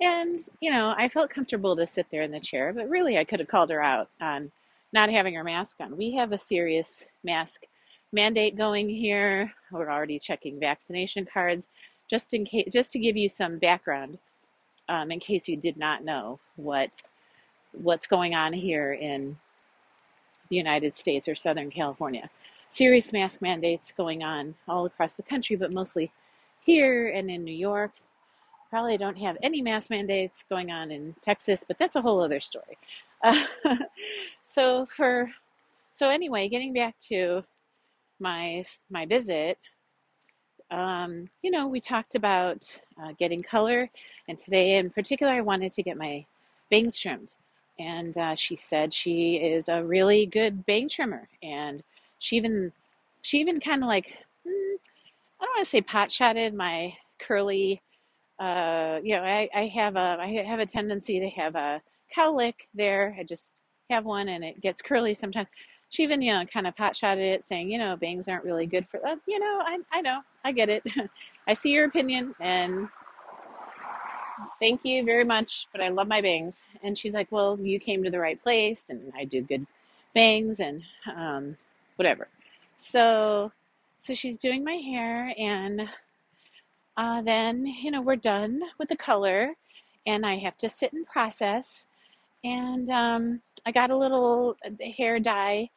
And 0.00 0.38
you 0.60 0.70
know, 0.70 0.94
I 0.96 1.08
felt 1.08 1.30
comfortable 1.30 1.76
to 1.76 1.86
sit 1.86 2.06
there 2.10 2.22
in 2.22 2.30
the 2.30 2.40
chair, 2.40 2.72
but 2.72 2.88
really, 2.88 3.16
I 3.18 3.24
could 3.24 3.40
have 3.40 3.48
called 3.48 3.70
her 3.70 3.82
out 3.82 4.08
on 4.20 4.50
not 4.92 5.10
having 5.10 5.34
her 5.34 5.44
mask 5.44 5.78
on. 5.80 5.96
We 5.96 6.12
have 6.12 6.32
a 6.32 6.38
serious 6.38 7.04
mask 7.24 7.64
mandate 8.12 8.56
going 8.56 8.88
here. 8.88 9.52
We're 9.70 9.90
already 9.90 10.18
checking 10.18 10.60
vaccination 10.60 11.26
cards, 11.32 11.68
just 12.08 12.34
in 12.34 12.44
case, 12.44 12.68
just 12.72 12.92
to 12.92 12.98
give 12.98 13.16
you 13.16 13.28
some 13.28 13.58
background, 13.58 14.18
um, 14.88 15.10
in 15.10 15.20
case 15.20 15.48
you 15.48 15.56
did 15.56 15.76
not 15.76 16.04
know 16.04 16.40
what 16.56 16.90
what's 17.72 18.06
going 18.06 18.34
on 18.34 18.52
here 18.52 18.92
in 18.92 19.36
the 20.48 20.56
United 20.56 20.96
States 20.96 21.28
or 21.28 21.34
Southern 21.34 21.70
California. 21.70 22.30
Serious 22.70 23.12
mask 23.12 23.42
mandates 23.42 23.92
going 23.96 24.22
on 24.22 24.54
all 24.68 24.86
across 24.86 25.14
the 25.14 25.22
country, 25.22 25.56
but 25.56 25.72
mostly 25.72 26.10
here 26.60 27.08
and 27.08 27.30
in 27.30 27.44
New 27.44 27.54
York. 27.54 27.92
Probably 28.76 28.98
don't 28.98 29.16
have 29.16 29.38
any 29.42 29.62
mask 29.62 29.88
mandates 29.88 30.44
going 30.50 30.70
on 30.70 30.90
in 30.90 31.14
Texas, 31.22 31.64
but 31.66 31.78
that's 31.78 31.96
a 31.96 32.02
whole 32.02 32.22
other 32.22 32.40
story. 32.40 32.76
Uh, 33.24 33.46
so 34.44 34.84
for 34.84 35.30
so 35.92 36.10
anyway, 36.10 36.46
getting 36.46 36.74
back 36.74 36.94
to 37.08 37.42
my 38.20 38.66
my 38.90 39.06
visit, 39.06 39.56
um, 40.70 41.30
you 41.40 41.50
know, 41.50 41.66
we 41.66 41.80
talked 41.80 42.16
about 42.16 42.78
uh, 43.02 43.12
getting 43.18 43.42
color, 43.42 43.88
and 44.28 44.38
today 44.38 44.76
in 44.76 44.90
particular, 44.90 45.32
I 45.32 45.40
wanted 45.40 45.72
to 45.72 45.82
get 45.82 45.96
my 45.96 46.26
bangs 46.70 46.98
trimmed. 47.00 47.34
And 47.78 48.14
uh, 48.18 48.34
she 48.34 48.56
said 48.56 48.92
she 48.92 49.36
is 49.36 49.70
a 49.70 49.82
really 49.82 50.26
good 50.26 50.66
bang 50.66 50.90
trimmer, 50.90 51.30
and 51.42 51.82
she 52.18 52.36
even 52.36 52.72
she 53.22 53.38
even 53.38 53.58
kind 53.58 53.82
of 53.82 53.88
like 53.88 54.08
mm, 54.46 54.76
I 55.40 55.46
don't 55.46 55.56
want 55.56 55.64
to 55.64 55.70
say 55.70 55.80
pot 55.80 56.12
shotted 56.12 56.52
my 56.52 56.92
curly. 57.18 57.80
Uh, 58.38 59.00
you 59.02 59.16
know, 59.16 59.22
I, 59.22 59.48
I 59.54 59.66
have 59.68 59.96
a 59.96 60.18
I 60.20 60.44
have 60.46 60.60
a 60.60 60.66
tendency 60.66 61.20
to 61.20 61.28
have 61.30 61.54
a 61.54 61.80
cowlick 62.14 62.54
there. 62.74 63.16
I 63.18 63.22
just 63.24 63.54
have 63.90 64.04
one, 64.04 64.28
and 64.28 64.44
it 64.44 64.60
gets 64.60 64.82
curly 64.82 65.14
sometimes. 65.14 65.48
She 65.88 66.02
even 66.02 66.20
you 66.20 66.32
know 66.32 66.44
kind 66.46 66.66
of 66.66 66.76
pot 66.76 66.96
shotted 66.96 67.24
it, 67.24 67.46
saying 67.46 67.70
you 67.70 67.78
know 67.78 67.96
bangs 67.96 68.28
aren't 68.28 68.44
really 68.44 68.66
good 68.66 68.86
for. 68.86 69.04
Uh, 69.06 69.16
you 69.26 69.38
know, 69.38 69.62
I 69.64 69.78
I 69.92 70.00
know 70.02 70.20
I 70.44 70.52
get 70.52 70.68
it. 70.68 70.82
I 71.48 71.54
see 71.54 71.70
your 71.70 71.86
opinion, 71.86 72.34
and 72.40 72.88
thank 74.60 74.84
you 74.84 75.04
very 75.04 75.24
much, 75.24 75.68
but 75.72 75.80
I 75.80 75.88
love 75.88 76.08
my 76.08 76.20
bangs. 76.20 76.64
And 76.82 76.96
she's 76.96 77.14
like, 77.14 77.30
well, 77.30 77.58
you 77.60 77.78
came 77.78 78.02
to 78.04 78.10
the 78.10 78.20
right 78.20 78.42
place, 78.42 78.86
and 78.88 79.12
I 79.16 79.24
do 79.24 79.42
good 79.42 79.66
bangs 80.14 80.60
and 80.60 80.82
um, 81.14 81.56
whatever. 81.96 82.28
So, 82.76 83.52
so 84.00 84.14
she's 84.14 84.36
doing 84.36 84.64
my 84.64 84.74
hair, 84.74 85.32
and 85.38 85.88
uh, 86.96 87.22
then 87.22 87.66
you 87.66 87.90
know 87.90 88.00
we're 88.00 88.16
done 88.16 88.60
with 88.78 88.88
the 88.88 88.96
color, 88.96 89.54
and 90.06 90.24
I 90.24 90.36
have 90.38 90.56
to 90.58 90.68
sit 90.68 90.92
and 90.92 91.06
process. 91.06 91.86
And 92.44 92.90
um, 92.90 93.40
I 93.66 93.72
got 93.72 93.90
a 93.90 93.96
little 93.96 94.56
hair 94.96 95.18
dye 95.18 95.70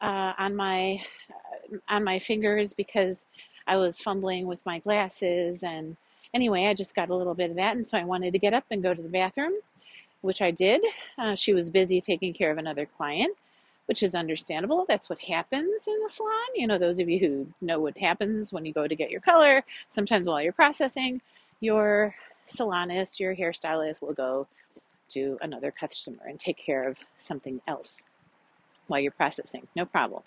uh, 0.00 0.32
on 0.38 0.56
my 0.56 1.02
uh, 1.30 1.78
on 1.88 2.04
my 2.04 2.18
fingers 2.18 2.72
because 2.72 3.26
I 3.66 3.76
was 3.76 3.98
fumbling 3.98 4.46
with 4.46 4.64
my 4.66 4.78
glasses 4.78 5.62
and 5.62 5.96
anyway, 6.34 6.66
I 6.66 6.74
just 6.74 6.94
got 6.94 7.08
a 7.08 7.14
little 7.14 7.34
bit 7.34 7.50
of 7.50 7.56
that, 7.56 7.76
and 7.76 7.86
so 7.86 7.96
I 7.96 8.04
wanted 8.04 8.32
to 8.32 8.38
get 8.38 8.52
up 8.52 8.64
and 8.70 8.82
go 8.82 8.92
to 8.92 9.00
the 9.00 9.08
bathroom, 9.08 9.54
which 10.20 10.42
I 10.42 10.50
did. 10.50 10.82
Uh, 11.16 11.36
she 11.36 11.54
was 11.54 11.70
busy 11.70 12.00
taking 12.00 12.34
care 12.34 12.50
of 12.50 12.58
another 12.58 12.84
client, 12.84 13.34
which 13.86 14.02
is 14.02 14.14
understandable. 14.14 14.84
That's 14.88 15.10
what 15.10 15.18
happens 15.18 15.86
in 15.86 16.02
the 16.02 16.08
salon. 16.08 16.32
You 16.54 16.66
know, 16.66 16.78
those 16.78 16.98
of 16.98 17.08
you 17.08 17.18
who 17.18 17.46
know 17.60 17.80
what 17.80 17.96
happens 17.98 18.52
when 18.52 18.64
you 18.64 18.72
go 18.72 18.86
to 18.86 18.96
get 18.96 19.10
your 19.10 19.20
color, 19.20 19.62
sometimes 19.90 20.26
while 20.26 20.42
you're 20.42 20.52
processing, 20.52 21.20
your 21.60 22.14
salonist, 22.46 23.20
your 23.20 23.34
hairstylist 23.34 24.02
will 24.02 24.12
go 24.12 24.46
to 25.08 25.38
another 25.42 25.70
customer 25.70 26.22
and 26.26 26.38
take 26.38 26.56
care 26.56 26.88
of 26.88 26.96
something 27.18 27.60
else 27.68 28.02
while 28.86 29.00
you're 29.00 29.12
processing. 29.12 29.66
No 29.76 29.84
problem. 29.84 30.22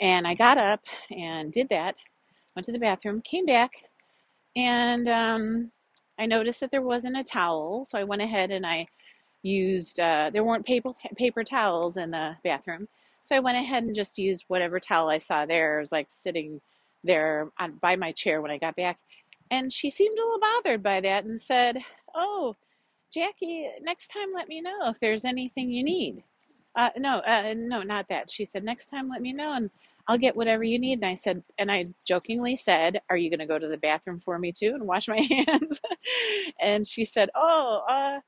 And 0.00 0.26
I 0.26 0.34
got 0.34 0.58
up 0.58 0.80
and 1.10 1.52
did 1.52 1.68
that, 1.68 1.96
went 2.56 2.66
to 2.66 2.72
the 2.72 2.78
bathroom, 2.78 3.20
came 3.22 3.46
back, 3.46 3.72
and 4.56 5.08
um, 5.08 5.70
I 6.18 6.26
noticed 6.26 6.60
that 6.60 6.70
there 6.70 6.82
wasn't 6.82 7.16
a 7.16 7.24
towel, 7.24 7.84
so 7.84 7.98
I 7.98 8.04
went 8.04 8.22
ahead 8.22 8.50
and 8.50 8.66
I 8.66 8.86
used. 9.42 10.00
Uh, 10.00 10.30
there 10.32 10.44
weren't 10.44 10.66
paper 10.66 10.92
t- 10.92 11.08
paper 11.16 11.44
towels 11.44 11.96
in 11.96 12.10
the 12.10 12.36
bathroom, 12.44 12.88
so 13.22 13.36
I 13.36 13.40
went 13.40 13.58
ahead 13.58 13.84
and 13.84 13.94
just 13.94 14.18
used 14.18 14.44
whatever 14.48 14.80
towel 14.80 15.10
I 15.10 15.18
saw 15.18 15.46
there. 15.46 15.78
It 15.78 15.82
was 15.82 15.92
like 15.92 16.06
sitting 16.10 16.60
there 17.04 17.50
on, 17.58 17.72
by 17.82 17.96
my 17.96 18.12
chair 18.12 18.40
when 18.42 18.50
I 18.50 18.58
got 18.58 18.76
back, 18.76 18.98
and 19.50 19.72
she 19.72 19.90
seemed 19.90 20.18
a 20.18 20.22
little 20.22 20.40
bothered 20.40 20.82
by 20.82 21.00
that 21.02 21.24
and 21.24 21.40
said, 21.40 21.78
"Oh, 22.14 22.56
Jackie, 23.12 23.70
next 23.82 24.08
time 24.08 24.28
let 24.34 24.48
me 24.48 24.60
know 24.60 24.76
if 24.88 25.00
there's 25.00 25.24
anything 25.24 25.70
you 25.70 25.84
need." 25.84 26.24
Uh, 26.76 26.90
no, 26.98 27.18
uh, 27.20 27.54
no, 27.56 27.82
not 27.82 28.08
that. 28.10 28.30
She 28.30 28.44
said, 28.46 28.64
"Next 28.64 28.86
time 28.90 29.08
let 29.08 29.22
me 29.22 29.32
know." 29.32 29.52
And 29.54 29.70
I'll 30.08 30.18
get 30.18 30.36
whatever 30.36 30.64
you 30.64 30.78
need. 30.78 30.94
And 30.94 31.04
I 31.06 31.14
said, 31.14 31.42
and 31.58 31.70
I 31.70 31.88
jokingly 32.04 32.56
said, 32.56 33.00
Are 33.08 33.16
you 33.16 33.30
going 33.30 33.40
to 33.40 33.46
go 33.46 33.58
to 33.58 33.68
the 33.68 33.76
bathroom 33.76 34.20
for 34.20 34.38
me 34.38 34.52
too 34.52 34.72
and 34.74 34.86
wash 34.86 35.08
my 35.08 35.20
hands? 35.46 35.80
and 36.60 36.86
she 36.86 37.04
said, 37.04 37.30
Oh, 37.34 37.82
uh, 37.88 38.20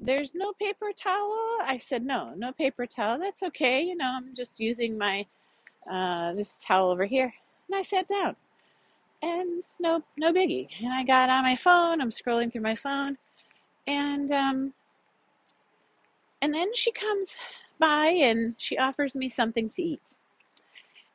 there's 0.00 0.34
no 0.34 0.52
paper 0.52 0.90
towel. 0.96 1.58
I 1.62 1.78
said, 1.78 2.04
No, 2.04 2.32
no 2.36 2.52
paper 2.52 2.86
towel. 2.86 3.18
That's 3.18 3.42
okay. 3.42 3.82
You 3.82 3.96
know, 3.96 4.12
I'm 4.16 4.34
just 4.34 4.60
using 4.60 4.98
my, 4.98 5.26
uh, 5.90 6.34
this 6.34 6.56
towel 6.56 6.90
over 6.90 7.06
here. 7.06 7.32
And 7.68 7.78
I 7.78 7.82
sat 7.82 8.08
down 8.08 8.36
and 9.22 9.64
no, 9.80 10.02
no 10.16 10.32
biggie. 10.32 10.68
And 10.82 10.92
I 10.92 11.04
got 11.04 11.30
on 11.30 11.44
my 11.44 11.56
phone. 11.56 12.00
I'm 12.00 12.10
scrolling 12.10 12.52
through 12.52 12.62
my 12.62 12.74
phone 12.74 13.18
and, 13.86 14.30
um, 14.32 14.72
and 16.42 16.54
then 16.54 16.74
she 16.74 16.92
comes 16.92 17.36
by 17.78 18.06
and 18.08 18.54
she 18.58 18.78
offers 18.78 19.16
me 19.16 19.28
something 19.28 19.68
to 19.68 19.82
eat. 19.82 20.16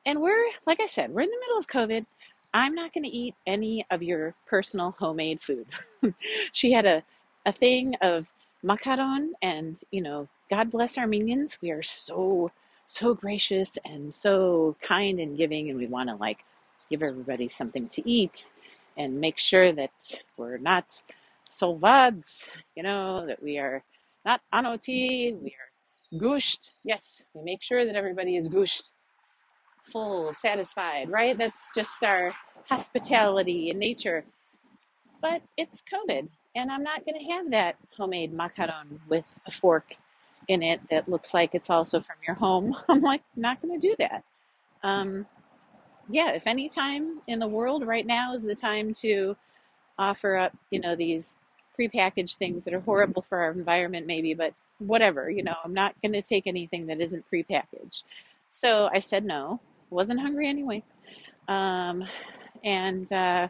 And 0.05 0.21
we're, 0.21 0.49
like 0.65 0.79
I 0.81 0.87
said, 0.87 1.11
we're 1.11 1.21
in 1.21 1.29
the 1.29 1.39
middle 1.41 1.57
of 1.59 1.67
COVID. 1.67 2.05
I'm 2.53 2.75
not 2.75 2.93
going 2.93 3.03
to 3.03 3.09
eat 3.09 3.35
any 3.45 3.85
of 3.91 4.03
your 4.03 4.33
personal 4.47 4.95
homemade 4.97 5.41
food. 5.41 5.67
she 6.51 6.71
had 6.71 6.85
a, 6.85 7.03
a 7.45 7.51
thing 7.51 7.95
of 8.01 8.27
macaron, 8.63 9.29
and, 9.41 9.81
you 9.91 10.01
know, 10.01 10.27
God 10.49 10.71
bless 10.71 10.97
Armenians. 10.97 11.57
We 11.61 11.71
are 11.71 11.83
so, 11.83 12.51
so 12.87 13.13
gracious 13.13 13.77
and 13.85 14.13
so 14.13 14.75
kind 14.81 15.19
and 15.19 15.37
giving, 15.37 15.69
and 15.69 15.79
we 15.79 15.87
want 15.87 16.09
to, 16.09 16.15
like, 16.15 16.39
give 16.89 17.03
everybody 17.03 17.47
something 17.47 17.87
to 17.89 18.09
eat 18.09 18.51
and 18.97 19.21
make 19.21 19.37
sure 19.37 19.71
that 19.71 19.91
we're 20.37 20.57
not 20.57 21.01
solvads, 21.49 22.49
you 22.75 22.83
know, 22.83 23.25
that 23.27 23.41
we 23.41 23.57
are 23.57 23.83
not 24.25 24.41
anoti, 24.53 25.39
we 25.41 25.55
are 25.55 26.19
gushed. 26.19 26.71
Yes, 26.83 27.23
we 27.33 27.43
make 27.43 27.61
sure 27.61 27.85
that 27.85 27.95
everybody 27.95 28.35
is 28.35 28.47
gushed 28.47 28.89
full, 29.83 30.33
satisfied, 30.33 31.09
right? 31.09 31.37
That's 31.37 31.69
just 31.75 32.03
our 32.03 32.33
hospitality 32.69 33.69
in 33.69 33.79
nature. 33.79 34.23
But 35.21 35.41
it's 35.57 35.83
COVID, 35.91 36.27
and 36.55 36.71
I'm 36.71 36.83
not 36.83 37.05
going 37.05 37.19
to 37.19 37.31
have 37.33 37.51
that 37.51 37.75
homemade 37.95 38.35
macaron 38.35 38.99
with 39.07 39.29
a 39.45 39.51
fork 39.51 39.93
in 40.47 40.63
it 40.63 40.81
that 40.89 41.07
looks 41.07 41.33
like 41.33 41.53
it's 41.53 41.69
also 41.69 42.01
from 42.01 42.15
your 42.25 42.35
home. 42.35 42.75
I'm 42.89 43.01
like, 43.01 43.21
not 43.35 43.61
going 43.61 43.79
to 43.79 43.87
do 43.87 43.95
that. 43.99 44.23
Um, 44.83 45.27
yeah, 46.09 46.31
if 46.31 46.47
any 46.47 46.67
time 46.67 47.21
in 47.27 47.39
the 47.39 47.47
world 47.47 47.85
right 47.85 48.05
now 48.05 48.33
is 48.33 48.43
the 48.43 48.55
time 48.55 48.93
to 48.95 49.37
offer 49.97 50.35
up, 50.35 50.57
you 50.71 50.79
know, 50.79 50.95
these 50.95 51.35
prepackaged 51.79 52.35
things 52.37 52.65
that 52.65 52.73
are 52.73 52.79
horrible 52.79 53.21
for 53.21 53.39
our 53.39 53.51
environment, 53.51 54.07
maybe, 54.07 54.33
but 54.33 54.53
whatever, 54.79 55.29
you 55.29 55.43
know, 55.43 55.55
I'm 55.63 55.73
not 55.73 55.93
going 56.01 56.13
to 56.13 56.21
take 56.21 56.47
anything 56.47 56.87
that 56.87 56.99
isn't 56.99 57.25
prepackaged. 57.31 58.03
So 58.51 58.89
I 58.91 58.99
said 58.99 59.23
no 59.23 59.61
wasn't 59.91 60.21
hungry 60.21 60.47
anyway. 60.47 60.81
Um, 61.47 62.07
and 62.63 63.11
uh, 63.11 63.49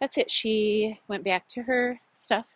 that's 0.00 0.18
it. 0.18 0.30
She 0.30 0.98
went 1.08 1.24
back 1.24 1.46
to 1.48 1.62
her 1.62 2.00
stuff. 2.16 2.46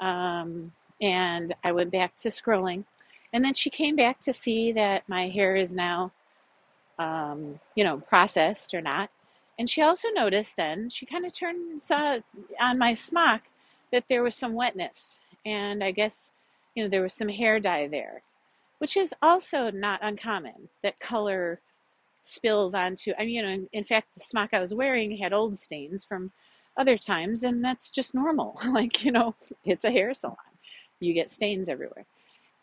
Um, 0.00 0.72
and 1.00 1.54
I 1.64 1.72
went 1.72 1.90
back 1.90 2.16
to 2.16 2.28
scrolling. 2.28 2.84
And 3.32 3.44
then 3.44 3.54
she 3.54 3.70
came 3.70 3.96
back 3.96 4.20
to 4.20 4.32
see 4.32 4.72
that 4.72 5.08
my 5.08 5.28
hair 5.28 5.56
is 5.56 5.74
now, 5.74 6.12
um, 6.98 7.60
you 7.74 7.84
know, 7.84 7.98
processed 7.98 8.72
or 8.74 8.80
not. 8.80 9.10
And 9.58 9.68
she 9.68 9.82
also 9.82 10.08
noticed 10.10 10.56
then, 10.56 10.88
she 10.88 11.04
kind 11.04 11.26
of 11.26 11.32
turned, 11.32 11.82
saw 11.82 12.18
on 12.60 12.78
my 12.78 12.94
smock 12.94 13.42
that 13.92 14.04
there 14.08 14.22
was 14.22 14.34
some 14.34 14.54
wetness. 14.54 15.20
And 15.44 15.82
I 15.82 15.90
guess, 15.90 16.30
you 16.74 16.82
know, 16.82 16.88
there 16.88 17.02
was 17.02 17.12
some 17.12 17.28
hair 17.28 17.58
dye 17.58 17.88
there, 17.88 18.22
which 18.78 18.96
is 18.96 19.12
also 19.20 19.70
not 19.70 20.00
uncommon 20.02 20.68
that 20.82 21.00
color 21.00 21.60
spills 22.22 22.74
onto. 22.74 23.12
I 23.18 23.24
mean, 23.24 23.34
you 23.34 23.42
know, 23.42 23.48
in, 23.48 23.68
in 23.72 23.84
fact, 23.84 24.14
the 24.14 24.20
smock 24.20 24.50
I 24.52 24.60
was 24.60 24.74
wearing 24.74 25.16
had 25.16 25.32
old 25.32 25.58
stains 25.58 26.04
from 26.04 26.30
other 26.78 26.98
times, 26.98 27.44
and 27.44 27.64
that's 27.64 27.90
just 27.90 28.14
normal. 28.14 28.60
like, 28.70 29.04
you 29.04 29.12
know, 29.12 29.36
it's 29.66 29.84
a 29.84 29.92
hair 29.92 30.14
salon. 30.14 30.36
You 31.00 31.14
get 31.14 31.30
stains 31.30 31.68
everywhere. 31.70 32.06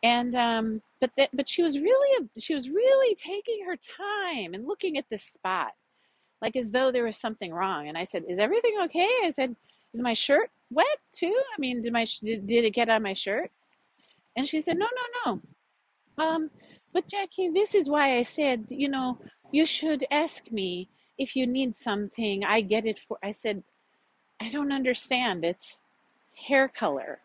And 0.04 0.36
um, 0.36 0.82
but 1.02 1.12
that, 1.18 1.30
but 1.34 1.50
she 1.50 1.64
was 1.64 1.80
really 1.80 2.30
she 2.40 2.56
was 2.56 2.70
really 2.70 3.16
taking 3.16 3.66
her 3.68 3.76
time 3.78 4.54
and 4.54 4.68
looking 4.68 4.98
at 4.98 5.10
this 5.10 5.24
spot 5.24 5.74
like 6.42 6.56
as 6.56 6.72
though 6.72 6.92
there 6.92 7.06
was 7.06 7.18
something 7.18 7.54
wrong. 7.54 7.88
And 7.88 7.98
I 7.98 8.04
said, 8.04 8.26
"Is 8.30 8.40
everything 8.40 8.76
okay?" 8.86 9.10
I 9.26 9.32
said, 9.32 9.56
"Is 9.94 10.02
my 10.02 10.14
shirt 10.14 10.52
wet 10.72 11.00
too? 11.14 11.36
I 11.56 11.60
mean, 11.60 11.82
did 11.82 11.94
my 11.94 12.06
did, 12.24 12.48
did 12.48 12.66
it 12.66 12.72
get 12.72 12.90
on 12.90 13.04
my 13.04 13.14
shirt?" 13.14 13.52
And 14.38 14.48
she 14.48 14.62
said, 14.62 14.78
"No, 14.78 14.88
no, 15.26 15.42
no. 16.18 16.26
Um, 16.26 16.52
but 16.94 17.08
Jackie, 17.10 17.50
this 17.50 17.76
is 17.76 17.90
why 17.90 18.18
I 18.18 18.24
said, 18.24 18.68
you 18.70 18.90
know, 18.90 19.20
you 19.52 19.66
should 19.66 20.06
ask 20.12 20.52
me 20.52 20.90
if 21.18 21.36
you 21.36 21.48
need 21.48 21.76
something. 21.78 22.44
I 22.46 22.62
get 22.62 22.86
it 22.86 23.00
for." 23.00 23.18
I 23.24 23.32
said, 23.34 23.64
"I 24.42 24.50
don't 24.50 24.72
understand. 24.74 25.46
It's 25.46 25.84
hair 26.48 26.68
color. 26.68 27.20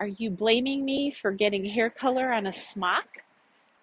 Are 0.00 0.08
you 0.08 0.30
blaming 0.30 0.84
me 0.84 1.10
for 1.10 1.32
getting 1.32 1.66
hair 1.66 1.90
color 1.90 2.32
on 2.32 2.46
a 2.46 2.52
smock? 2.52 3.08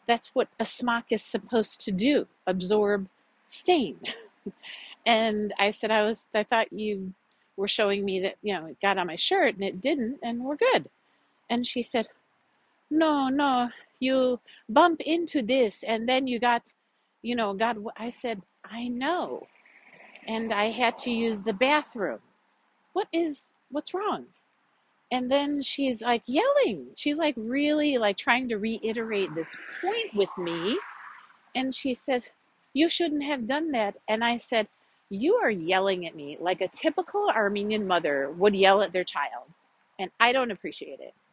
That's 0.07 0.29
what 0.35 0.49
a 0.59 0.65
smock 0.65 1.05
is 1.11 1.23
supposed 1.23 1.81
to 1.81 1.91
do: 1.91 2.27
absorb 2.47 3.09
stain." 3.47 3.99
And 5.05 5.53
I 5.59 5.71
said, 5.71 5.91
I 5.91 6.03
was, 6.03 6.29
I 6.35 6.43
thought 6.43 6.73
you 6.73 7.13
were 7.57 7.69
showing 7.69 8.05
me 8.05 8.21
that, 8.21 8.37
you 8.43 8.53
know, 8.55 8.67
it 8.67 8.77
got 8.81 8.97
on 8.99 9.07
my 9.07 9.17
shirt 9.17 9.55
and 9.55 9.63
it 9.65 9.81
didn't, 9.81 10.19
and 10.23 10.43
we're 10.43 10.57
good. 10.57 10.89
And 11.49 11.67
she 11.67 11.83
said, 11.83 12.07
No, 12.91 13.29
no, 13.29 13.69
you 13.99 14.39
bump 14.69 15.01
into 15.01 15.41
this 15.41 15.83
and 15.83 16.09
then 16.09 16.27
you 16.27 16.39
got, 16.39 16.73
you 17.21 17.35
know, 17.35 17.53
got, 17.53 17.77
I 17.97 18.09
said, 18.09 18.41
I 18.65 18.87
know. 18.87 19.47
And 20.27 20.53
I 20.53 20.65
had 20.71 20.97
to 20.99 21.11
use 21.11 21.41
the 21.43 21.53
bathroom. 21.53 22.19
What 22.95 23.09
is, 23.13 23.53
what's 23.71 23.93
wrong? 23.93 24.27
And 25.11 25.31
then 25.31 25.61
she's 25.61 26.01
like 26.01 26.23
yelling. 26.27 26.87
She's 26.95 27.19
like 27.19 27.35
really 27.37 27.97
like 27.99 28.17
trying 28.17 28.49
to 28.49 28.57
reiterate 28.57 29.35
this 29.35 29.55
point 29.81 30.15
with 30.15 30.29
me 30.37 30.79
and 31.55 31.73
she 31.73 31.93
says, 31.93 32.29
You 32.73 32.89
shouldn't 32.89 33.23
have 33.23 33.47
done 33.47 33.71
that. 33.71 33.95
And 34.07 34.23
I 34.23 34.37
said, 34.37 34.67
You 35.09 35.35
are 35.35 35.49
yelling 35.49 36.05
at 36.07 36.15
me 36.15 36.37
like 36.39 36.61
a 36.61 36.67
typical 36.67 37.29
Armenian 37.29 37.87
mother 37.87 38.29
would 38.31 38.55
yell 38.55 38.81
at 38.81 38.91
their 38.91 39.03
child. 39.03 39.45
And 39.99 40.11
I 40.19 40.31
don't 40.31 40.51
appreciate 40.51 40.99
it. 40.99 41.13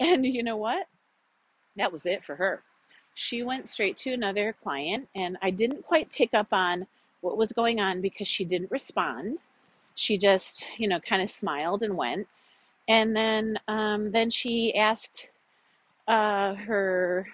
And 0.00 0.26
you 0.26 0.42
know 0.42 0.56
what? 0.56 0.86
That 1.76 1.92
was 1.92 2.06
it 2.06 2.24
for 2.24 2.36
her. 2.36 2.62
She 3.14 3.42
went 3.42 3.68
straight 3.68 3.96
to 3.98 4.12
another 4.12 4.54
client, 4.62 5.08
and 5.14 5.38
I 5.42 5.50
didn't 5.50 5.86
quite 5.86 6.12
pick 6.12 6.34
up 6.34 6.48
on 6.52 6.86
what 7.20 7.36
was 7.36 7.52
going 7.52 7.80
on 7.80 8.00
because 8.00 8.28
she 8.28 8.44
didn't 8.44 8.70
respond. 8.70 9.38
She 10.00 10.16
just, 10.16 10.64
you 10.78 10.88
know, 10.88 10.98
kind 11.00 11.22
of 11.22 11.30
smiled 11.30 11.82
and 11.82 11.96
went. 11.96 12.26
And 12.88 13.14
then, 13.14 13.58
um, 13.68 14.12
then 14.12 14.30
she 14.30 14.74
asked 14.74 15.28
uh, 16.08 16.54
her 16.54 17.26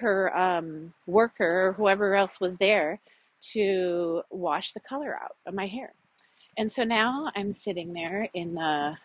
her 0.00 0.36
um, 0.36 0.94
worker 1.06 1.68
or 1.68 1.72
whoever 1.74 2.14
else 2.14 2.40
was 2.40 2.56
there 2.56 3.00
to 3.52 4.22
wash 4.30 4.72
the 4.72 4.80
color 4.80 5.18
out 5.22 5.36
of 5.46 5.54
my 5.54 5.66
hair. 5.66 5.92
And 6.56 6.72
so 6.72 6.84
now 6.84 7.30
I'm 7.36 7.52
sitting 7.52 7.92
there 7.92 8.28
in 8.34 8.54
the, 8.54 8.96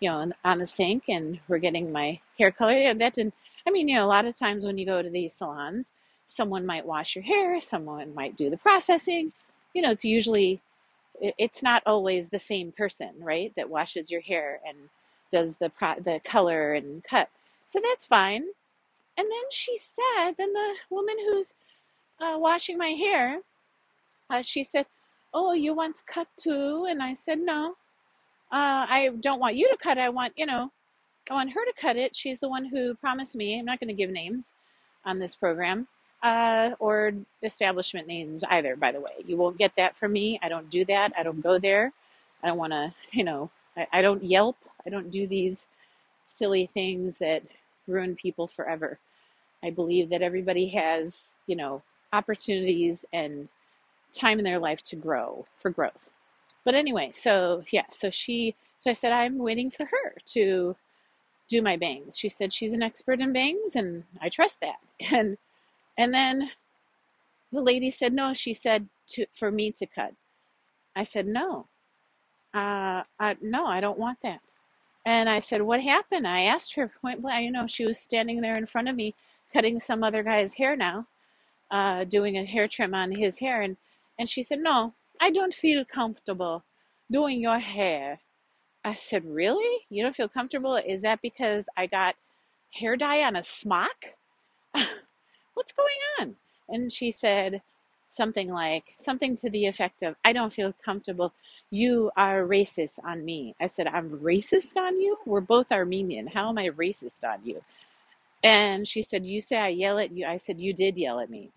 you 0.00 0.10
know, 0.10 0.32
on 0.44 0.58
the 0.58 0.66
sink 0.66 1.04
and 1.08 1.40
we're 1.48 1.58
getting 1.58 1.92
my 1.92 2.20
hair 2.38 2.50
color. 2.50 2.74
And 2.74 3.00
that 3.00 3.14
didn't, 3.14 3.34
I 3.66 3.70
mean, 3.70 3.88
you 3.88 3.96
know, 3.96 4.04
a 4.04 4.06
lot 4.06 4.26
of 4.26 4.36
times 4.36 4.64
when 4.64 4.78
you 4.78 4.86
go 4.86 5.02
to 5.02 5.10
these 5.10 5.32
salons, 5.32 5.92
someone 6.26 6.66
might 6.66 6.86
wash 6.86 7.16
your 7.16 7.24
hair, 7.24 7.58
someone 7.60 8.14
might 8.14 8.36
do 8.36 8.50
the 8.50 8.56
processing. 8.56 9.32
You 9.72 9.82
know, 9.82 9.90
it's 9.90 10.04
usually, 10.04 10.60
it's 11.38 11.62
not 11.62 11.82
always 11.86 12.30
the 12.30 12.40
same 12.40 12.72
person, 12.72 13.10
right, 13.20 13.52
that 13.56 13.70
washes 13.70 14.10
your 14.10 14.22
hair 14.22 14.60
and 14.66 14.90
does 15.32 15.58
the 15.58 15.70
pro- 15.70 16.00
the 16.00 16.20
color 16.24 16.74
and 16.74 17.04
cut. 17.04 17.30
So 17.66 17.80
that's 17.82 18.04
fine. 18.06 18.44
And 19.18 19.30
then 19.30 19.44
she 19.50 19.78
said, 19.78 20.34
then 20.38 20.52
the 20.54 20.74
woman 20.90 21.16
who's 21.20 21.54
uh, 22.20 22.36
washing 22.38 22.78
my 22.78 22.90
hair, 22.90 23.40
uh, 24.30 24.42
she 24.42 24.64
said, 24.64 24.86
Oh, 25.34 25.52
you 25.54 25.74
want 25.74 25.96
to 25.96 26.02
cut 26.06 26.28
too? 26.38 26.86
And 26.88 27.02
I 27.02 27.14
said, 27.14 27.38
No, 27.40 27.72
uh, 28.52 28.86
I 28.88 29.10
don't 29.20 29.40
want 29.40 29.56
you 29.56 29.68
to 29.70 29.76
cut. 29.76 29.98
I 29.98 30.10
want, 30.10 30.34
you 30.36 30.46
know, 30.46 30.72
I 31.30 31.34
want 31.34 31.52
her 31.52 31.64
to 31.64 31.72
cut 31.80 31.96
it. 31.96 32.16
She's 32.16 32.40
the 32.40 32.48
one 32.48 32.66
who 32.66 32.94
promised 32.96 33.36
me. 33.36 33.58
I'm 33.58 33.66
not 33.66 33.80
going 33.80 33.88
to 33.88 33.94
give 33.94 34.10
names 34.10 34.52
on 35.04 35.18
this 35.20 35.36
program 35.36 35.88
uh, 36.24 36.72
or 36.80 37.12
establishment 37.44 38.08
names 38.08 38.44
either, 38.50 38.76
by 38.76 38.92
the 38.92 39.00
way. 39.00 39.12
You 39.26 39.38
won't 39.38 39.58
get 39.58 39.74
that 39.78 39.96
from 39.96 40.14
me. 40.14 40.40
I 40.42 40.50
don't 40.50 40.70
do 40.70 40.84
that. 40.86 41.14
I 41.18 41.24
don't 41.24 41.42
go 41.42 41.58
there. 41.60 41.92
I 42.42 42.48
don't 42.48 42.58
want 42.58 42.74
to, 42.74 42.94
you 43.12 43.24
know, 43.24 43.50
I, 43.76 43.88
I 43.94 44.02
don't 44.02 44.24
Yelp. 44.24 44.58
I 44.86 44.90
don't 44.90 45.12
do 45.12 45.28
these 45.28 45.68
silly 46.26 46.66
things 46.66 47.18
that 47.18 47.42
ruin 47.88 48.16
people 48.16 48.48
forever. 48.48 48.98
I 49.64 49.70
believe 49.70 50.10
that 50.10 50.22
everybody 50.22 50.68
has, 50.68 51.34
you 51.46 51.56
know, 51.56 51.82
opportunities 52.12 53.04
and 53.12 53.48
time 54.12 54.38
in 54.38 54.44
their 54.44 54.58
life 54.60 54.82
to 54.82 54.96
grow 54.96 55.44
for 55.58 55.70
growth. 55.70 56.10
But 56.64 56.74
anyway, 56.76 57.12
so 57.14 57.64
yeah, 57.72 57.86
so 57.90 58.10
she, 58.10 58.54
so 58.78 58.90
I 58.90 58.94
said, 58.94 59.12
I'm 59.12 59.38
waiting 59.38 59.70
for 59.70 59.86
her 59.86 60.14
to 60.34 60.76
do 61.48 61.62
my 61.62 61.76
bangs. 61.76 62.18
She 62.18 62.28
said 62.28 62.52
she's 62.52 62.72
an 62.74 62.82
expert 62.82 63.20
in 63.20 63.32
bangs 63.32 63.76
and 63.76 64.04
I 64.20 64.28
trust 64.30 64.60
that. 64.62 64.76
And, 65.12 65.38
and 65.96 66.12
then 66.12 66.50
the 67.52 67.60
lady 67.60 67.90
said, 67.90 68.12
no, 68.12 68.34
she 68.34 68.52
said 68.52 68.88
to, 69.08 69.26
for 69.32 69.50
me 69.50 69.70
to 69.72 69.86
cut. 69.86 70.14
I 70.96 71.02
said, 71.02 71.26
no, 71.26 71.68
uh, 72.54 73.02
I, 73.18 73.36
no, 73.40 73.66
I 73.66 73.80
don't 73.80 73.98
want 73.98 74.18
that. 74.22 74.40
And 75.04 75.28
I 75.28 75.38
said, 75.38 75.62
What 75.62 75.82
happened? 75.82 76.26
I 76.26 76.42
asked 76.42 76.74
her 76.74 76.88
point 77.02 77.22
blank. 77.22 77.44
You 77.44 77.52
know, 77.52 77.66
she 77.66 77.84
was 77.84 77.98
standing 77.98 78.40
there 78.40 78.56
in 78.56 78.66
front 78.66 78.88
of 78.88 78.96
me 78.96 79.14
cutting 79.52 79.78
some 79.78 80.02
other 80.02 80.22
guy's 80.22 80.54
hair 80.54 80.76
now, 80.76 81.06
uh, 81.70 82.04
doing 82.04 82.36
a 82.36 82.44
hair 82.44 82.68
trim 82.68 82.94
on 82.94 83.12
his 83.12 83.38
hair. 83.38 83.62
And, 83.62 83.76
and 84.18 84.28
she 84.28 84.42
said, 84.42 84.60
No, 84.60 84.94
I 85.20 85.30
don't 85.30 85.54
feel 85.54 85.84
comfortable 85.84 86.64
doing 87.10 87.40
your 87.40 87.58
hair. 87.58 88.20
I 88.84 88.94
said, 88.94 89.24
Really? 89.24 89.86
You 89.90 90.02
don't 90.02 90.16
feel 90.16 90.28
comfortable? 90.28 90.76
Is 90.76 91.02
that 91.02 91.20
because 91.22 91.66
I 91.76 91.86
got 91.86 92.14
hair 92.72 92.96
dye 92.96 93.22
on 93.22 93.36
a 93.36 93.42
smock? 93.42 94.14
What's 95.54 95.72
going 95.72 95.88
on? 96.20 96.36
And 96.68 96.92
she 96.92 97.10
said 97.10 97.62
something 98.10 98.48
like, 98.48 98.94
something 98.96 99.36
to 99.36 99.50
the 99.50 99.66
effect 99.66 100.02
of, 100.02 100.16
I 100.24 100.32
don't 100.32 100.52
feel 100.52 100.74
comfortable 100.84 101.32
you 101.70 102.12
are 102.16 102.46
racist 102.46 103.00
on 103.04 103.24
me. 103.24 103.56
I 103.60 103.66
said, 103.66 103.88
I'm 103.88 104.20
racist 104.20 104.76
on 104.76 105.00
you? 105.00 105.18
We're 105.26 105.40
both 105.40 105.72
Armenian. 105.72 106.28
How 106.28 106.48
am 106.48 106.58
I 106.58 106.68
racist 106.68 107.24
on 107.24 107.44
you? 107.44 107.62
And 108.44 108.86
she 108.86 109.02
said, 109.02 109.26
You 109.26 109.40
say 109.40 109.56
I 109.56 109.68
yell 109.68 109.98
at 109.98 110.12
you. 110.12 110.26
I 110.26 110.36
said, 110.36 110.60
You 110.60 110.72
did 110.72 110.96
yell 110.96 111.18
at 111.18 111.30
me. 111.30 111.50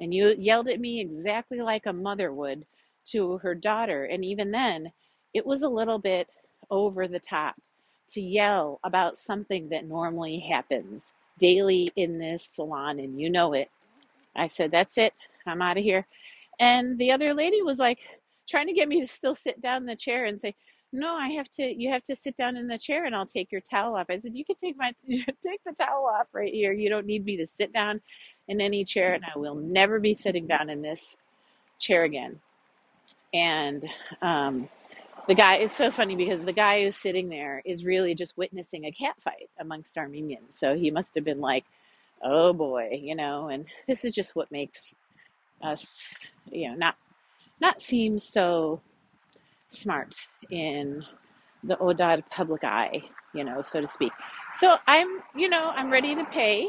And 0.00 0.14
you 0.14 0.34
yelled 0.38 0.68
at 0.68 0.78
me 0.78 1.00
exactly 1.00 1.60
like 1.60 1.86
a 1.86 1.92
mother 1.92 2.32
would 2.32 2.66
to 3.06 3.38
her 3.38 3.54
daughter. 3.54 4.04
And 4.04 4.24
even 4.24 4.52
then, 4.52 4.92
it 5.34 5.44
was 5.44 5.62
a 5.62 5.68
little 5.68 5.98
bit 5.98 6.28
over 6.70 7.08
the 7.08 7.18
top 7.18 7.56
to 8.10 8.20
yell 8.20 8.78
about 8.84 9.18
something 9.18 9.70
that 9.70 9.86
normally 9.86 10.38
happens 10.38 11.14
daily 11.38 11.90
in 11.96 12.18
this 12.18 12.44
salon, 12.44 12.98
and 12.98 13.20
you 13.20 13.30
know 13.30 13.52
it. 13.54 13.70
I 14.36 14.48
said, 14.48 14.70
That's 14.70 14.98
it. 14.98 15.14
I'm 15.46 15.62
out 15.62 15.78
of 15.78 15.84
here. 15.84 16.06
And 16.60 16.98
the 16.98 17.12
other 17.12 17.34
lady 17.34 17.62
was 17.62 17.78
like, 17.78 18.00
trying 18.48 18.66
to 18.66 18.72
get 18.72 18.88
me 18.88 19.00
to 19.00 19.06
still 19.06 19.34
sit 19.34 19.60
down 19.60 19.82
in 19.82 19.86
the 19.86 19.96
chair 19.96 20.24
and 20.24 20.40
say, 20.40 20.54
"No, 20.92 21.14
I 21.14 21.28
have 21.30 21.48
to. 21.52 21.62
You 21.64 21.90
have 21.90 22.02
to 22.04 22.16
sit 22.16 22.36
down 22.36 22.56
in 22.56 22.66
the 22.66 22.78
chair, 22.78 23.04
and 23.04 23.14
I'll 23.14 23.26
take 23.26 23.52
your 23.52 23.60
towel 23.60 23.96
off." 23.96 24.06
I 24.08 24.16
said, 24.16 24.36
"You 24.36 24.44
can 24.44 24.56
take 24.56 24.76
my 24.76 24.92
take 25.08 25.62
the 25.64 25.72
towel 25.78 26.06
off 26.06 26.28
right 26.32 26.52
here. 26.52 26.72
You 26.72 26.88
don't 26.88 27.06
need 27.06 27.24
me 27.24 27.36
to 27.36 27.46
sit 27.46 27.72
down 27.72 28.00
in 28.48 28.60
any 28.60 28.84
chair, 28.84 29.14
and 29.14 29.24
I 29.24 29.38
will 29.38 29.54
never 29.54 30.00
be 30.00 30.14
sitting 30.14 30.46
down 30.46 30.70
in 30.70 30.82
this 30.82 31.16
chair 31.78 32.04
again." 32.04 32.40
And 33.34 33.84
um, 34.22 34.68
the 35.28 35.36
guy, 35.36 35.56
it's 35.56 35.76
so 35.76 35.90
funny 35.92 36.16
because 36.16 36.44
the 36.44 36.54
guy 36.54 36.84
who's 36.84 36.96
sitting 36.96 37.30
there 37.30 37.62
is 37.66 37.84
really 37.84 38.14
just 38.14 38.38
witnessing 38.38 38.86
a 38.86 38.92
cat 38.92 39.16
fight 39.22 39.50
amongst 39.60 39.98
Armenians. 39.98 40.58
So 40.58 40.76
he 40.76 40.90
must 40.90 41.14
have 41.16 41.24
been 41.24 41.40
like, 41.40 41.64
"Oh 42.22 42.52
boy," 42.54 43.00
you 43.02 43.14
know. 43.16 43.48
And 43.48 43.66
this 43.88 44.04
is 44.04 44.14
just 44.14 44.36
what 44.36 44.52
makes 44.52 44.94
us, 45.62 45.86
you 46.50 46.70
know, 46.70 46.76
not 46.76 46.96
not 47.60 47.82
seem 47.82 48.18
so 48.18 48.80
smart 49.68 50.14
in 50.50 51.04
the 51.64 51.76
odar 51.76 52.22
public 52.30 52.64
eye, 52.64 53.02
you 53.34 53.44
know, 53.44 53.62
so 53.62 53.80
to 53.80 53.88
speak. 53.88 54.12
So 54.52 54.76
I'm, 54.86 55.22
you 55.36 55.48
know, 55.48 55.72
I'm 55.76 55.90
ready 55.90 56.14
to 56.14 56.24
pay 56.26 56.68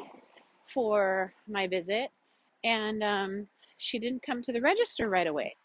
for 0.66 1.34
my 1.48 1.68
visit, 1.68 2.10
and 2.64 3.04
um, 3.04 3.48
she 3.78 4.00
didn't 4.00 4.24
come 4.24 4.42
to 4.44 4.54
the 4.54 4.62
register 4.62 5.10
right 5.10 5.28
away. 5.28 5.56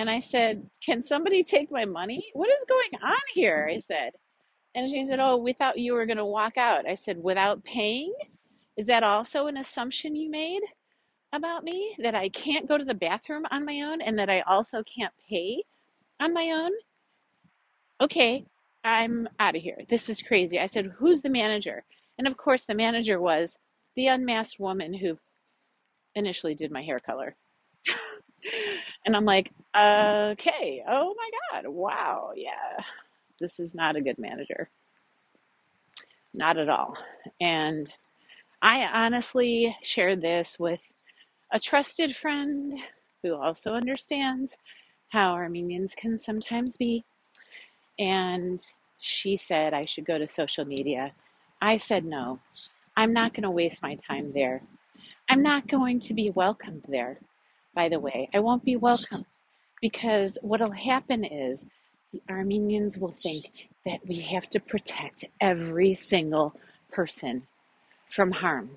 And 0.00 0.08
I 0.08 0.20
said, 0.20 0.70
Can 0.82 1.02
somebody 1.02 1.42
take 1.42 1.70
my 1.70 1.84
money? 1.84 2.30
What 2.32 2.48
is 2.48 2.64
going 2.66 3.02
on 3.04 3.20
here? 3.34 3.68
I 3.70 3.80
said. 3.80 4.12
And 4.74 4.88
she 4.88 5.06
said, 5.06 5.20
Oh, 5.20 5.36
we 5.36 5.52
thought 5.52 5.78
you 5.78 5.92
were 5.92 6.06
going 6.06 6.16
to 6.16 6.24
walk 6.24 6.56
out. 6.56 6.88
I 6.88 6.94
said, 6.94 7.22
Without 7.22 7.62
paying? 7.64 8.14
Is 8.78 8.86
that 8.86 9.02
also 9.02 9.46
an 9.46 9.58
assumption 9.58 10.16
you 10.16 10.30
made 10.30 10.62
about 11.34 11.64
me? 11.64 11.94
That 11.98 12.14
I 12.14 12.30
can't 12.30 12.66
go 12.66 12.78
to 12.78 12.84
the 12.84 12.94
bathroom 12.94 13.44
on 13.50 13.66
my 13.66 13.82
own 13.82 14.00
and 14.00 14.18
that 14.18 14.30
I 14.30 14.40
also 14.40 14.82
can't 14.82 15.12
pay 15.28 15.64
on 16.18 16.32
my 16.32 16.50
own? 16.50 16.70
Okay, 18.00 18.46
I'm 18.82 19.28
out 19.38 19.54
of 19.54 19.60
here. 19.60 19.80
This 19.90 20.08
is 20.08 20.22
crazy. 20.22 20.58
I 20.58 20.66
said, 20.66 20.94
Who's 20.96 21.20
the 21.20 21.28
manager? 21.28 21.84
And 22.16 22.26
of 22.26 22.38
course, 22.38 22.64
the 22.64 22.74
manager 22.74 23.20
was 23.20 23.58
the 23.96 24.06
unmasked 24.06 24.58
woman 24.58 24.94
who 24.94 25.18
initially 26.14 26.54
did 26.54 26.70
my 26.70 26.82
hair 26.82 27.00
color. 27.00 27.36
and 29.04 29.16
I'm 29.16 29.24
like, 29.24 29.50
okay, 29.76 30.82
oh 30.88 31.14
my 31.16 31.30
God, 31.52 31.68
wow, 31.68 32.32
yeah, 32.36 32.84
this 33.40 33.60
is 33.60 33.74
not 33.74 33.96
a 33.96 34.00
good 34.02 34.18
manager. 34.18 34.68
Not 36.34 36.58
at 36.58 36.68
all. 36.68 36.96
And 37.40 37.90
I 38.62 38.86
honestly 38.86 39.76
shared 39.82 40.22
this 40.22 40.58
with 40.58 40.92
a 41.52 41.58
trusted 41.58 42.14
friend 42.14 42.74
who 43.22 43.34
also 43.34 43.72
understands 43.72 44.56
how 45.10 45.32
Armenians 45.32 45.94
can 45.96 46.18
sometimes 46.18 46.76
be. 46.76 47.04
And 47.98 48.62
she 48.98 49.36
said 49.36 49.74
I 49.74 49.84
should 49.84 50.04
go 50.04 50.18
to 50.18 50.28
social 50.28 50.64
media. 50.64 51.12
I 51.60 51.76
said 51.78 52.04
no. 52.04 52.40
I'm 52.96 53.12
not 53.12 53.34
going 53.34 53.42
to 53.44 53.50
waste 53.50 53.82
my 53.82 53.96
time 53.96 54.32
there. 54.32 54.62
I'm 55.28 55.42
not 55.42 55.68
going 55.68 56.00
to 56.00 56.14
be 56.14 56.30
welcomed 56.34 56.84
there, 56.88 57.18
by 57.80 57.88
the 57.88 57.98
way. 57.98 58.28
I 58.34 58.40
won't 58.40 58.62
be 58.62 58.76
welcome 58.76 59.24
because 59.80 60.36
what'll 60.42 60.72
happen 60.72 61.24
is 61.24 61.64
the 62.12 62.20
Armenians 62.28 62.98
will 62.98 63.12
think 63.12 63.46
that 63.86 64.00
we 64.06 64.20
have 64.20 64.50
to 64.50 64.60
protect 64.60 65.24
every 65.40 65.94
single 65.94 66.54
person 66.92 67.44
from 68.10 68.32
harm, 68.32 68.76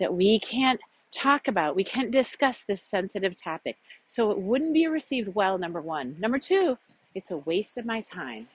that 0.00 0.12
we 0.12 0.40
can't 0.40 0.80
talk 1.12 1.46
about, 1.46 1.76
we 1.76 1.84
can't 1.84 2.10
discuss 2.10 2.64
this 2.64 2.82
sensitive 2.82 3.40
topic. 3.40 3.76
So 4.08 4.32
it 4.32 4.38
wouldn't 4.38 4.74
be 4.74 4.88
received 4.88 5.36
well, 5.36 5.56
number 5.56 5.80
one. 5.80 6.16
Number 6.18 6.40
two, 6.40 6.78
it's 7.14 7.30
a 7.30 7.36
waste 7.36 7.78
of 7.78 7.86
my 7.86 8.00
time. 8.00 8.48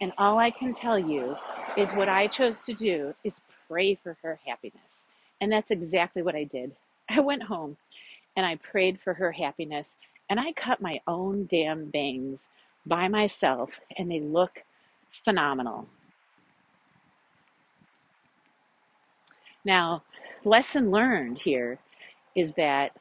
And 0.00 0.12
all 0.18 0.38
I 0.38 0.52
can 0.52 0.72
tell 0.72 1.00
you 1.00 1.36
is 1.76 1.90
what 1.90 2.08
I 2.08 2.28
chose 2.28 2.62
to 2.62 2.72
do 2.72 3.12
is 3.24 3.40
pray 3.66 3.96
for 3.96 4.18
her 4.22 4.38
happiness. 4.46 5.06
And 5.40 5.50
that's 5.50 5.72
exactly 5.72 6.22
what 6.22 6.36
I 6.36 6.44
did. 6.44 6.76
I 7.08 7.18
went 7.18 7.42
home 7.42 7.76
and 8.36 8.44
I 8.44 8.56
prayed 8.56 9.00
for 9.00 9.14
her 9.14 9.32
happiness 9.32 9.96
and 10.28 10.38
I 10.38 10.52
cut 10.52 10.80
my 10.80 11.00
own 11.06 11.46
damn 11.46 11.86
bangs 11.86 12.48
by 12.84 13.08
myself 13.08 13.80
and 13.96 14.10
they 14.10 14.20
look 14.20 14.64
phenomenal. 15.10 15.88
Now, 19.64 20.04
lesson 20.44 20.90
learned 20.90 21.38
here 21.38 21.78
is 22.36 22.54
that 22.54 22.92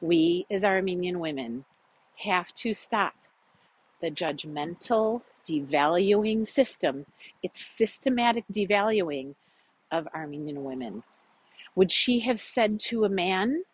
we 0.00 0.46
as 0.50 0.64
Armenian 0.64 1.20
women 1.20 1.64
have 2.24 2.54
to 2.54 2.72
stop 2.72 3.14
the 4.00 4.10
judgmental 4.10 5.22
devaluing 5.46 6.46
system. 6.46 7.06
It's 7.42 7.60
systematic 7.60 8.44
devaluing 8.52 9.34
of 9.90 10.08
Armenian 10.14 10.64
women. 10.64 11.02
Would 11.74 11.90
she 11.90 12.20
have 12.20 12.40
said 12.40 12.78
to 12.86 13.04
a 13.04 13.08
man 13.08 13.64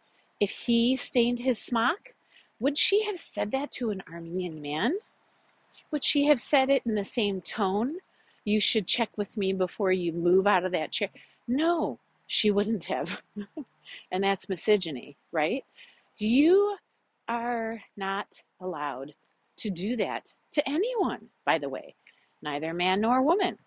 if 0.42 0.50
he 0.50 0.96
stained 0.96 1.38
his 1.38 1.56
smock? 1.56 2.14
Would 2.58 2.76
she 2.76 3.04
have 3.04 3.16
said 3.16 3.52
that 3.52 3.70
to 3.72 3.90
an 3.90 4.02
Armenian 4.12 4.60
man? 4.60 4.96
Would 5.92 6.02
she 6.02 6.26
have 6.26 6.40
said 6.40 6.68
it 6.68 6.82
in 6.84 6.96
the 6.96 7.04
same 7.04 7.40
tone? 7.40 7.98
You 8.44 8.58
should 8.58 8.88
check 8.88 9.10
with 9.16 9.36
me 9.36 9.52
before 9.52 9.92
you 9.92 10.12
move 10.12 10.48
out 10.48 10.64
of 10.64 10.72
that 10.72 10.90
chair. 10.90 11.10
No, 11.46 12.00
she 12.26 12.50
wouldn't 12.50 12.86
have. 12.86 13.22
and 14.10 14.24
that's 14.24 14.48
misogyny, 14.48 15.16
right? 15.30 15.64
You 16.18 16.76
are 17.28 17.84
not 17.96 18.42
allowed 18.60 19.14
to 19.58 19.70
do 19.70 19.94
that 19.94 20.34
to 20.50 20.68
anyone, 20.68 21.28
by 21.44 21.58
the 21.58 21.68
way, 21.68 21.94
neither 22.42 22.74
man 22.74 23.02
nor 23.02 23.22
woman. 23.22 23.58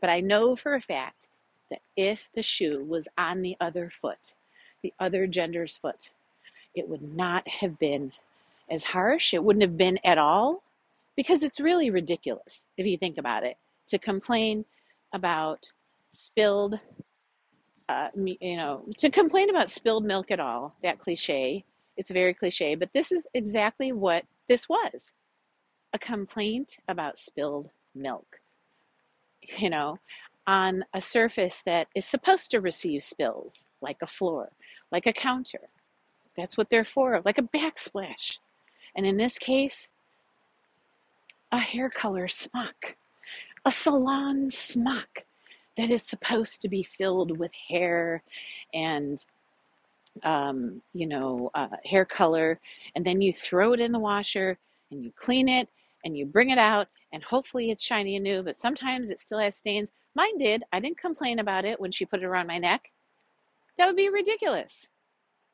But 0.00 0.10
I 0.10 0.20
know 0.20 0.54
for 0.54 0.76
a 0.76 0.80
fact 0.80 1.26
that 1.70 1.82
if 1.96 2.30
the 2.36 2.42
shoe 2.42 2.84
was 2.84 3.08
on 3.18 3.42
the 3.42 3.56
other 3.60 3.90
foot, 3.90 4.34
the 4.82 4.92
other 5.00 5.26
gender's 5.26 5.76
foot, 5.76 6.10
it 6.74 6.88
would 6.88 7.02
not 7.16 7.46
have 7.48 7.78
been 7.78 8.12
as 8.70 8.84
harsh. 8.84 9.34
It 9.34 9.44
wouldn't 9.44 9.62
have 9.62 9.76
been 9.76 9.98
at 10.04 10.18
all 10.18 10.62
because 11.16 11.42
it's 11.42 11.60
really 11.60 11.90
ridiculous 11.90 12.66
if 12.76 12.86
you 12.86 12.96
think 12.96 13.18
about 13.18 13.44
it 13.44 13.56
to 13.88 13.98
complain 13.98 14.64
about 15.12 15.72
spilled 16.12 16.78
uh, 17.88 18.08
you 18.16 18.56
know 18.56 18.84
to 18.96 19.10
complain 19.10 19.50
about 19.50 19.68
spilled 19.70 20.04
milk 20.04 20.30
at 20.30 20.40
all 20.40 20.74
that 20.82 20.98
cliche. 20.98 21.64
It's 21.96 22.10
very 22.10 22.32
cliche 22.32 22.74
but 22.74 22.92
this 22.92 23.12
is 23.12 23.26
exactly 23.34 23.92
what 23.92 24.24
this 24.48 24.68
was 24.68 25.12
a 25.92 25.98
complaint 25.98 26.78
about 26.88 27.18
spilled 27.18 27.68
milk 27.94 28.40
you 29.58 29.68
know 29.68 29.98
on 30.46 30.84
a 30.94 31.00
surface 31.00 31.62
that 31.66 31.88
is 31.94 32.06
supposed 32.06 32.50
to 32.50 32.60
receive 32.60 33.02
spills 33.02 33.64
like 33.80 33.98
a 34.02 34.06
floor 34.06 34.50
like 34.92 35.06
a 35.06 35.12
counter. 35.12 35.70
That's 36.36 36.56
what 36.56 36.70
they're 36.70 36.84
for 36.84 37.20
like 37.24 37.38
a 37.38 37.42
backsplash. 37.42 38.38
And 38.94 39.06
in 39.06 39.16
this 39.16 39.38
case 39.38 39.88
a 41.50 41.58
hair 41.58 41.90
color 41.90 42.28
smock, 42.28 42.96
a 43.64 43.70
salon 43.70 44.48
smock 44.48 45.24
that 45.76 45.90
is 45.90 46.02
supposed 46.02 46.62
to 46.62 46.68
be 46.68 46.82
filled 46.82 47.38
with 47.38 47.52
hair 47.68 48.22
and 48.72 49.24
um, 50.22 50.82
you 50.92 51.06
know 51.06 51.50
uh, 51.54 51.68
hair 51.84 52.04
color. 52.04 52.58
And 52.94 53.04
then 53.04 53.20
you 53.20 53.32
throw 53.32 53.72
it 53.72 53.80
in 53.80 53.92
the 53.92 53.98
washer 53.98 54.58
and 54.90 55.04
you 55.04 55.12
clean 55.16 55.48
it 55.48 55.68
and 56.04 56.16
you 56.16 56.26
bring 56.26 56.50
it 56.50 56.58
out 56.58 56.88
and 57.12 57.22
hopefully 57.22 57.70
it's 57.70 57.82
shiny 57.82 58.16
and 58.16 58.24
new 58.24 58.42
but 58.42 58.56
sometimes 58.56 59.10
it 59.10 59.20
still 59.20 59.38
has 59.38 59.56
stains. 59.56 59.92
Mine 60.14 60.36
did. 60.38 60.62
I 60.72 60.80
didn't 60.80 60.98
complain 60.98 61.38
about 61.38 61.64
it 61.64 61.80
when 61.80 61.90
she 61.90 62.04
put 62.04 62.20
it 62.20 62.26
around 62.26 62.46
my 62.46 62.58
neck 62.58 62.90
that 63.82 63.88
would 63.88 63.96
be 63.96 64.08
ridiculous 64.08 64.86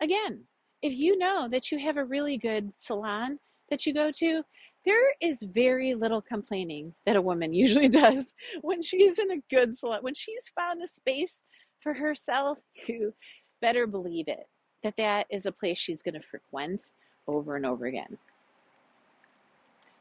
again 0.02 0.44
if 0.82 0.92
you 0.92 1.16
know 1.16 1.48
that 1.48 1.72
you 1.72 1.78
have 1.78 1.96
a 1.96 2.04
really 2.04 2.36
good 2.36 2.70
salon 2.76 3.38
that 3.70 3.86
you 3.86 3.94
go 3.94 4.10
to 4.10 4.42
there 4.84 5.14
is 5.22 5.42
very 5.42 5.94
little 5.94 6.20
complaining 6.20 6.92
that 7.06 7.16
a 7.16 7.22
woman 7.22 7.54
usually 7.54 7.88
does 7.88 8.34
when 8.60 8.82
she's 8.82 9.18
in 9.18 9.30
a 9.30 9.42
good 9.50 9.74
salon. 9.74 10.00
When 10.02 10.14
she's 10.14 10.50
found 10.54 10.82
a 10.82 10.86
space 10.86 11.40
for 11.80 11.94
herself, 11.94 12.58
you 12.86 13.14
better 13.62 13.86
believe 13.86 14.28
it 14.28 14.46
that 14.82 14.96
that 14.98 15.26
is 15.30 15.46
a 15.46 15.52
place 15.52 15.78
she's 15.78 16.02
going 16.02 16.14
to 16.14 16.20
frequent 16.20 16.82
over 17.26 17.56
and 17.56 17.64
over 17.64 17.86
again. 17.86 18.18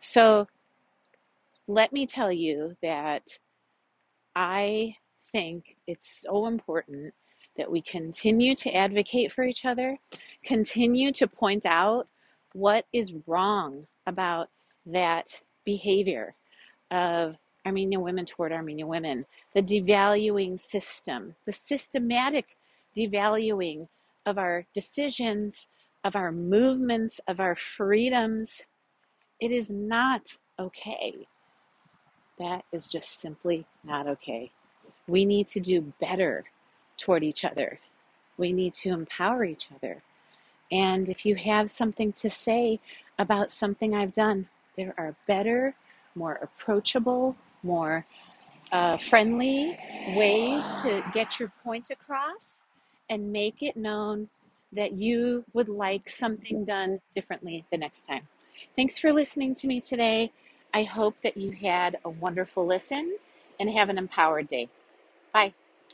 So 0.02 0.48
let 1.68 1.94
me 1.94 2.06
tell 2.06 2.32
you 2.32 2.76
that 2.82 3.24
I 4.36 4.96
think 5.32 5.78
it's 5.88 6.22
so 6.22 6.46
important 6.46 7.14
that 7.58 7.72
we 7.72 7.82
continue 7.82 8.56
to 8.56 8.74
advocate 8.74 9.32
for 9.32 9.44
each 9.44 9.66
other, 9.66 9.98
continue 10.44 11.12
to 11.12 11.28
point 11.28 11.66
out 11.66 12.08
what 12.54 12.86
is 12.94 13.14
wrong 13.26 13.88
about 14.06 14.50
that 14.86 15.28
behavior 15.66 16.36
of 16.92 17.36
Armenian 17.66 18.02
women 18.02 18.26
toward 18.26 18.54
Armenian 18.54 18.88
women, 18.88 19.26
the 19.54 19.62
devaluing 19.62 20.58
system, 20.58 21.36
the 21.46 21.52
systematic 21.52 22.56
devaluing 22.96 23.88
of 24.26 24.38
our 24.38 24.66
decisions, 24.74 25.68
of 26.04 26.16
our 26.16 26.32
movements, 26.32 27.20
of 27.28 27.40
our 27.40 27.56
freedoms. 27.56 28.64
It 29.40 29.52
is 29.52 29.70
not 29.70 30.38
okay. 30.58 31.28
That 32.40 32.64
is 32.72 32.88
just 32.88 33.20
simply 33.20 33.66
not 33.84 34.08
okay. 34.08 34.52
We 35.08 35.26
need 35.26 35.48
to 35.48 35.60
do 35.60 35.94
better 36.00 36.46
toward 36.98 37.24
each 37.24 37.46
other. 37.46 37.80
We 38.38 38.54
need 38.54 38.74
to 38.76 38.90
empower 38.90 39.46
each 39.46 39.70
other. 39.76 40.04
And 40.72 41.10
if 41.10 41.26
you 41.26 41.36
have 41.36 41.72
something 41.72 42.12
to 42.14 42.30
say 42.30 42.80
about 43.20 43.52
something 43.52 43.96
I've 43.96 44.14
done, 44.14 44.50
there 44.76 44.94
are 44.98 45.16
better, 45.28 45.76
more 46.16 46.40
approachable, 46.42 47.36
more 47.64 48.06
uh, 48.72 48.98
friendly 48.98 49.78
ways 50.16 50.66
to 50.84 51.04
get 51.14 51.40
your 51.40 51.52
point 51.64 51.90
across 51.90 52.56
and 53.10 53.32
make 53.32 53.64
it 53.64 53.78
known 53.78 54.30
that 54.74 54.94
you 54.94 55.46
would 55.54 55.70
like 55.70 56.10
something 56.10 56.66
done 56.66 57.00
differently 57.16 57.66
the 57.72 57.78
next 57.78 58.02
time. 58.04 58.28
Thanks 58.76 59.00
for 59.00 59.14
listening 59.14 59.54
to 59.56 59.68
me 59.68 59.80
today. 59.80 60.32
I 60.74 60.84
hope 60.84 61.22
that 61.22 61.38
you 61.38 61.52
had 61.52 61.98
a 62.04 62.10
wonderful 62.10 62.66
listen 62.66 63.18
and 63.60 63.70
have 63.70 63.90
an 63.90 63.98
empowered 63.98 64.48
day. 64.48 64.70
Bye. 65.34 65.54